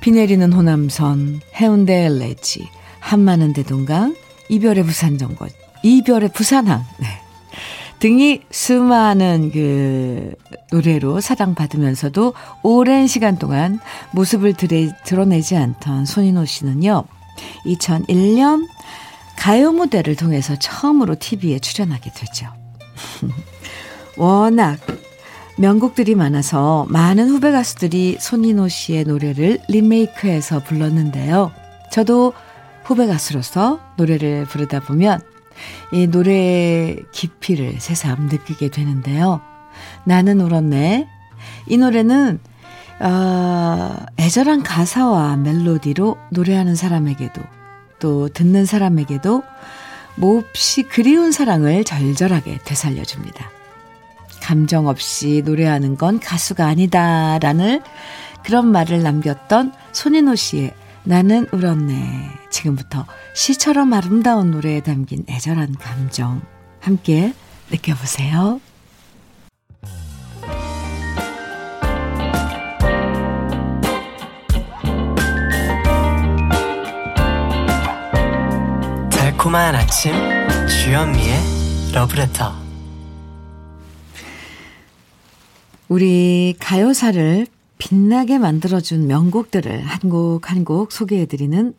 비 0.00 0.10
내리는 0.10 0.52
호남선, 0.52 1.40
해운대 1.54 2.06
엘레지, 2.06 2.68
한마는 2.98 3.52
대동강, 3.52 4.16
이별의 4.48 4.82
부산 4.82 5.16
정거, 5.16 5.46
이별의 5.84 6.30
부산항. 6.32 6.82
네. 6.98 7.06
등이 8.00 8.42
수많은 8.50 9.52
그 9.52 10.34
노래로 10.72 11.20
사랑받으면서도 11.20 12.34
오랜 12.64 13.06
시간 13.06 13.38
동안 13.38 13.78
모습을 14.10 14.54
드레, 14.54 14.90
드러내지 15.04 15.56
않던 15.56 16.06
손인호 16.06 16.44
씨는요. 16.44 17.04
2001년 17.66 18.68
가요 19.36 19.72
무대를 19.72 20.16
통해서 20.16 20.56
처음으로 20.56 21.16
TV에 21.18 21.58
출연하게 21.58 22.10
되죠. 22.12 22.46
워낙 24.16 24.78
명곡들이 25.56 26.14
많아서 26.14 26.86
많은 26.88 27.28
후배 27.28 27.52
가수들이 27.52 28.18
손인호 28.20 28.68
씨의 28.68 29.04
노래를 29.04 29.60
리메이크해서 29.68 30.64
불렀는데요. 30.64 31.52
저도 31.90 32.32
후배 32.84 33.06
가수로서 33.06 33.80
노래를 33.96 34.46
부르다 34.46 34.80
보면 34.80 35.20
이 35.92 36.06
노래의 36.06 37.04
깊이를 37.12 37.76
새삼 37.78 38.26
느끼게 38.26 38.70
되는데요. 38.70 39.40
나는 40.04 40.40
울었네. 40.40 41.08
이 41.68 41.76
노래는 41.76 42.40
어, 43.00 43.96
애절한 44.18 44.62
가사와 44.62 45.36
멜로디로 45.36 46.16
노래하는 46.30 46.74
사람에게도 46.76 47.42
또 47.98 48.28
듣는 48.28 48.66
사람에게도 48.66 49.42
몹시 50.16 50.84
그리운 50.84 51.32
사랑을 51.32 51.84
절절하게 51.84 52.60
되살려줍니다. 52.64 53.50
감정 54.42 54.86
없이 54.86 55.42
노래하는 55.44 55.96
건 55.96 56.20
가수가 56.20 56.66
아니다라는 56.66 57.82
그런 58.44 58.70
말을 58.70 59.02
남겼던 59.02 59.72
손인호 59.92 60.34
씨의 60.34 60.74
나는 61.04 61.46
울었네. 61.52 62.30
지금부터 62.50 63.06
시처럼 63.34 63.92
아름다운 63.92 64.50
노래에 64.50 64.80
담긴 64.80 65.24
애절한 65.28 65.76
감정 65.80 66.42
함께 66.80 67.34
느껴보세요. 67.70 68.60
달콤한 79.44 79.74
아침 79.74 80.14
주현미의 80.66 81.92
러브레터 81.92 82.54
우리 85.88 86.54
가요사를 86.58 87.46
빛나게 87.76 88.38
만들어준 88.38 89.06
명곡들을 89.06 89.84
한 89.84 90.08
곡 90.10 90.50
한 90.50 90.64
곡 90.64 90.92
소개해드리는 90.92 91.74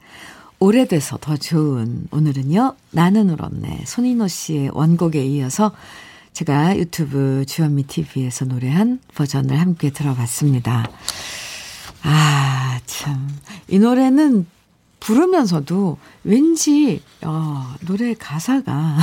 오래돼서 0.60 1.18
더 1.20 1.38
좋은 1.38 2.08
오늘은요 2.12 2.76
나는 2.92 3.32
울었네 3.32 3.82
손인호 3.86 4.28
씨의 4.28 4.70
원곡에 4.74 5.26
이어서 5.26 5.72
제가 6.34 6.78
유튜브 6.78 7.46
주현미 7.48 7.88
TV에서 7.88 8.46
노래한 8.46 9.00
버전을 9.16 9.60
함께 9.60 9.90
들어봤습니다. 9.90 10.88
아, 12.04 12.80
참. 12.86 13.28
이 13.68 13.80
노래는 13.80 14.46
부르면서도 15.06 16.00
왠지, 16.24 17.04
어, 17.24 17.76
노래 17.86 18.16
가사가 18.16 18.98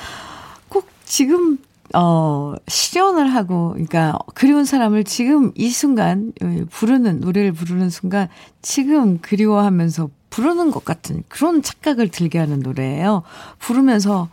꼭 0.70 0.88
지금 1.04 1.58
어, 1.92 2.54
실현을 2.66 3.34
하고, 3.34 3.72
그러니까 3.72 4.18
그리운 4.34 4.64
사람을 4.64 5.04
지금 5.04 5.52
이 5.54 5.68
순간, 5.68 6.32
어, 6.42 6.64
부르는, 6.70 7.20
노래를 7.20 7.52
부르는 7.52 7.90
순간, 7.90 8.28
지금 8.62 9.18
그리워하면서 9.18 10.08
부르는 10.30 10.70
것 10.70 10.84
같은 10.84 11.22
그런 11.28 11.62
착각을 11.62 12.08
들게 12.08 12.38
하는 12.38 12.60
노래예요. 12.60 13.22
부르면서 13.58 14.30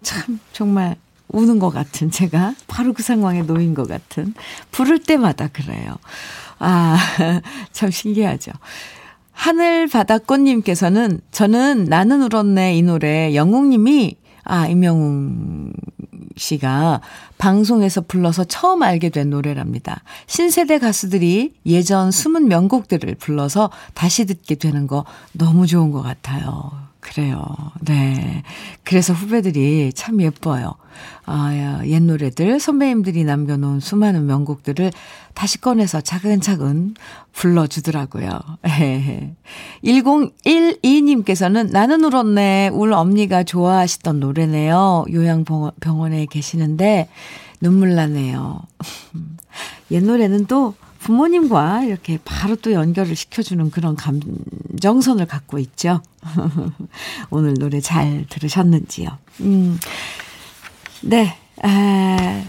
참, 0.00 0.40
정말 0.52 0.96
우는 1.28 1.58
것 1.58 1.68
같은, 1.68 2.10
제가 2.10 2.54
바로 2.66 2.94
그 2.94 3.02
상황에 3.02 3.42
놓인 3.42 3.74
것 3.74 3.86
같은, 3.86 4.32
부를 4.72 4.98
때마다 4.98 5.48
그래요. 5.48 5.96
아, 6.58 6.96
참 7.72 7.90
신기하죠. 7.90 8.52
하늘 9.36 9.86
바다꽃님께서는 9.86 11.20
저는 11.30 11.84
나는 11.84 12.22
울었네 12.22 12.74
이 12.76 12.82
노래 12.82 13.34
영웅님이 13.34 14.16
아 14.44 14.66
임영웅 14.66 15.72
씨가 16.36 17.02
방송에서 17.36 18.00
불러서 18.00 18.44
처음 18.44 18.82
알게 18.82 19.10
된 19.10 19.30
노래랍니다. 19.30 20.02
신세대 20.26 20.78
가수들이 20.78 21.52
예전 21.66 22.10
숨은 22.10 22.48
명곡들을 22.48 23.14
불러서 23.16 23.70
다시 23.92 24.24
듣게 24.24 24.54
되는 24.54 24.86
거 24.86 25.04
너무 25.32 25.66
좋은 25.66 25.90
것 25.90 26.02
같아요. 26.02 26.85
그래요. 27.06 27.44
네. 27.82 28.42
그래서 28.82 29.12
후배들이 29.12 29.92
참 29.94 30.20
예뻐요. 30.20 30.74
아, 31.24 31.80
옛 31.84 32.02
노래들, 32.02 32.58
선배님들이 32.58 33.22
남겨놓은 33.22 33.78
수많은 33.78 34.26
명곡들을 34.26 34.90
다시 35.34 35.60
꺼내서 35.60 36.00
차근차근 36.00 36.94
불러주더라고요. 37.32 38.40
1012님께서는 39.84 41.70
나는 41.70 42.04
울었네. 42.04 42.70
울 42.72 42.92
엄니가 42.92 43.44
좋아하시던 43.44 44.18
노래네요. 44.18 45.04
요양병원에 45.12 46.26
계시는데 46.26 47.08
눈물 47.60 47.94
나네요. 47.94 48.62
옛 49.92 50.02
노래는 50.02 50.46
또 50.46 50.74
부모님과 51.06 51.84
이렇게 51.84 52.18
바로 52.24 52.56
또 52.56 52.72
연결을 52.72 53.14
시켜주는 53.14 53.70
그런 53.70 53.94
감정선을 53.94 55.26
갖고 55.26 55.60
있죠. 55.60 56.02
오늘 57.30 57.54
노래 57.54 57.80
잘 57.80 58.26
들으셨는지요? 58.28 59.16
음, 59.42 59.78
네, 61.02 61.38
아, 61.62 62.44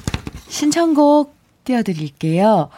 신청곡 0.47 1.35
띄워드릴게요. 1.65 2.69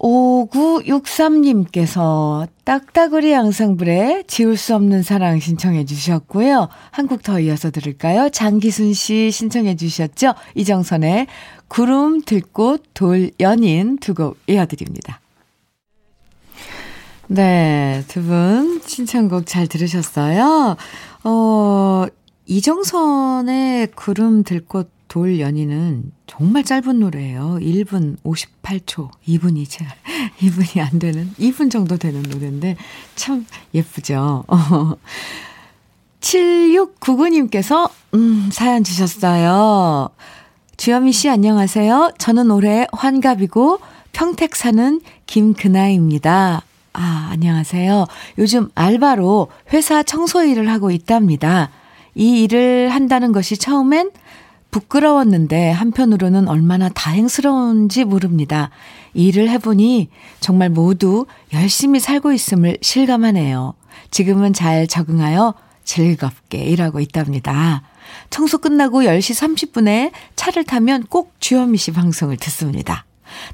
5963님께서 0.00 2.48
딱따구리 2.64 3.32
양상불에 3.32 4.24
지울 4.26 4.56
수 4.56 4.74
없는 4.74 5.02
사랑 5.02 5.38
신청해 5.38 5.84
주셨고요. 5.84 6.68
한곡더 6.90 7.40
이어서 7.40 7.70
들을까요? 7.70 8.30
장기순 8.30 8.94
씨 8.94 9.30
신청해 9.30 9.76
주셨죠? 9.76 10.32
이정선의 10.54 11.26
구름 11.68 12.22
들꽃 12.22 12.84
돌 12.94 13.30
연인 13.40 13.98
두 13.98 14.14
곡 14.14 14.38
이어드립니다. 14.48 15.20
네, 17.28 18.02
두 18.08 18.22
분 18.22 18.80
신청곡 18.84 19.46
잘 19.46 19.66
들으셨어요? 19.66 20.76
어, 21.24 22.06
이정선의 22.46 23.88
구름 23.94 24.44
들꽃 24.44 24.90
돌 25.08 25.38
연인은 25.40 26.12
정말 26.30 26.62
짧은 26.62 27.00
노래예요. 27.00 27.58
1분 27.60 28.16
58초. 28.22 29.10
2분이 29.26 29.66
제 29.68 29.84
2분이 30.38 30.78
안 30.80 31.00
되는 31.00 31.28
2분 31.40 31.72
정도 31.72 31.96
되는 31.96 32.22
노래인데 32.22 32.76
참 33.16 33.44
예쁘죠. 33.74 34.44
7699님께서 36.20 37.90
음, 38.14 38.48
사연 38.52 38.84
주셨어요. 38.84 40.10
주현미 40.76 41.10
씨 41.10 41.28
안녕하세요. 41.28 42.12
저는 42.18 42.52
올해 42.52 42.86
환갑이고 42.92 43.80
평택 44.12 44.54
사는 44.54 45.00
김근아입니다. 45.26 46.62
아, 46.92 47.28
안녕하세요. 47.32 48.06
요즘 48.38 48.68
알바로 48.76 49.48
회사 49.72 50.04
청소 50.04 50.44
일을 50.44 50.70
하고 50.70 50.92
있답니다. 50.92 51.70
이 52.14 52.44
일을 52.44 52.90
한다는 52.90 53.32
것이 53.32 53.56
처음엔 53.56 54.12
부끄러웠는데 54.70 55.70
한편으로는 55.70 56.48
얼마나 56.48 56.88
다행스러운지 56.88 58.04
모릅니다. 58.04 58.70
일을 59.14 59.48
해보니 59.50 60.08
정말 60.40 60.70
모두 60.70 61.26
열심히 61.52 62.00
살고 62.00 62.32
있음을 62.32 62.78
실감하네요. 62.80 63.74
지금은 64.10 64.52
잘 64.52 64.86
적응하여 64.86 65.54
즐겁게 65.84 66.58
일하고 66.64 67.00
있답니다. 67.00 67.82
청소 68.30 68.58
끝나고 68.58 69.02
10시 69.02 69.68
30분에 69.70 70.12
차를 70.36 70.64
타면 70.64 71.04
꼭 71.08 71.34
주현미 71.40 71.78
씨 71.78 71.92
방송을 71.92 72.36
듣습니다. 72.36 73.04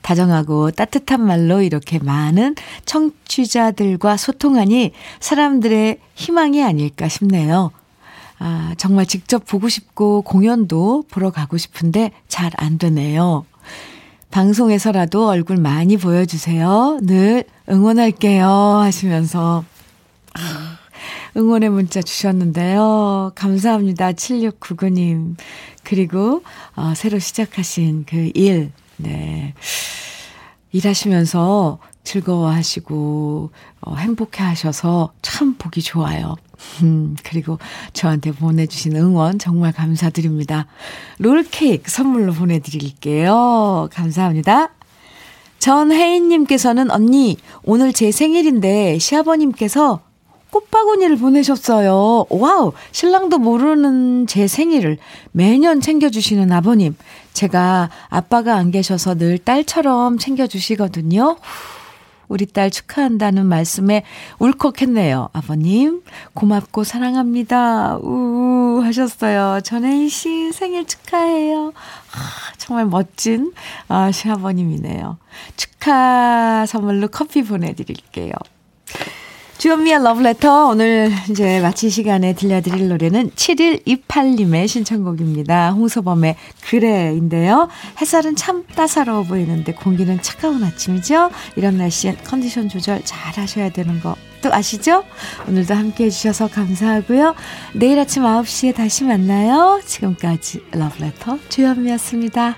다정하고 0.03 0.71
따뜻한 0.71 1.25
말로 1.25 1.63
이렇게 1.63 1.99
많은 1.99 2.55
청취자들과 2.85 4.17
소통하니 4.17 4.93
사람들의 5.21 5.99
희망이 6.15 6.63
아닐까 6.63 7.09
싶네요. 7.09 7.71
아, 8.39 8.75
정말 8.77 9.07
직접 9.07 9.47
보고 9.47 9.69
싶고 9.69 10.23
공연도 10.23 11.05
보러 11.11 11.31
가고 11.31 11.57
싶은데 11.57 12.11
잘 12.29 12.51
안 12.59 12.79
되네요. 12.79 13.45
방송에서라도 14.31 15.29
얼굴 15.29 15.57
많이 15.57 15.97
보여주세요. 15.97 16.99
늘 17.03 17.45
응원할게요. 17.71 18.47
하시면서 18.47 19.65
응원의 21.37 21.71
문자 21.71 22.03
주셨는데요. 22.03 23.33
감사합니다. 23.35 24.13
7699님. 24.13 25.37
그리고, 25.85 26.43
어, 26.75 26.95
새로 26.97 27.19
시작하신 27.19 28.05
그 28.09 28.31
일, 28.35 28.73
네. 28.97 29.55
일하시면서 30.73 31.79
즐거워하시고, 32.05 33.51
어, 33.83 33.95
행복해 33.97 34.43
하셔서 34.43 35.13
참 35.23 35.55
보기 35.57 35.83
좋아요. 35.83 36.37
음, 36.83 37.17
그리고 37.23 37.59
저한테 37.93 38.33
보내주신 38.33 38.97
응원 38.97 39.39
정말 39.39 39.73
감사드립니다. 39.73 40.67
롤케이크 41.19 41.91
선물로 41.91 42.33
보내드릴게요. 42.33 43.89
감사합니다. 43.93 44.71
전혜인님께서는 45.59 46.91
언니, 46.91 47.39
오늘 47.65 47.93
제 47.93 48.13
생일인데 48.13 48.99
시아버님께서 48.99 50.01
꽃바구니를 50.51 51.17
보내셨어요. 51.17 52.27
와우! 52.31 52.73
신랑도 52.93 53.39
모르는 53.39 54.27
제 54.27 54.47
생일을 54.47 54.97
매년 55.33 55.81
챙겨주시는 55.81 56.53
아버님. 56.53 56.97
제가 57.33 57.91
아빠가 58.09 58.57
안 58.57 58.71
계셔서 58.71 59.17
늘 59.17 59.39
딸처럼 59.39 60.19
챙겨주시거든요. 60.19 61.37
우리 62.29 62.47
딸 62.47 62.71
축하한다는 62.71 63.47
말씀에 63.47 64.03
울컥했네요. 64.39 65.31
아버님, 65.33 66.03
고맙고 66.35 66.85
사랑합니다. 66.85 67.99
우 67.99 68.81
하셨어요. 68.85 69.61
전혜인 69.63 70.09
씨 70.09 70.53
생일 70.53 70.87
축하해요. 70.87 71.73
아, 72.13 72.53
정말 72.59 72.87
멋진 72.87 73.53
아, 73.89 74.11
시아버님이네요. 74.11 75.19
축하 75.57 76.67
선물로 76.67 77.09
커피 77.09 77.43
보내드릴게요. 77.43 78.33
주현미의 79.67 80.05
러브레터 80.05 80.69
오늘 80.69 81.11
이제 81.29 81.59
마칠 81.61 81.91
시간에 81.91 82.35
들려드릴 82.35 82.89
노래는 82.89 83.31
7128님의 83.31 84.69
신청곡입니다. 84.69 85.73
홍서범의 85.73 86.37
그래인데요. 86.69 87.67
햇살은 88.01 88.37
참 88.37 88.65
따사로워 88.77 89.25
보이는데 89.25 89.75
공기는 89.75 90.23
차가운 90.23 90.63
아침이죠. 90.63 91.31
이런 91.57 91.79
날씨엔 91.79 92.19
컨디션 92.23 92.69
조절 92.69 93.03
잘 93.05 93.33
하셔야 93.35 93.71
되는 93.71 93.99
거 93.99 94.15
또 94.47 94.53
아시죠? 94.53 95.03
오늘도 95.49 95.75
함께 95.75 96.05
해주셔서 96.05 96.49
감사하고요. 96.49 97.35
내일 97.75 97.99
아침 97.99 98.23
9시에 98.23 98.77
다시 98.77 99.03
만나요. 99.03 99.81
지금까지 99.85 100.63
러브레터 100.71 101.39
주현미였습니다. 101.49 102.57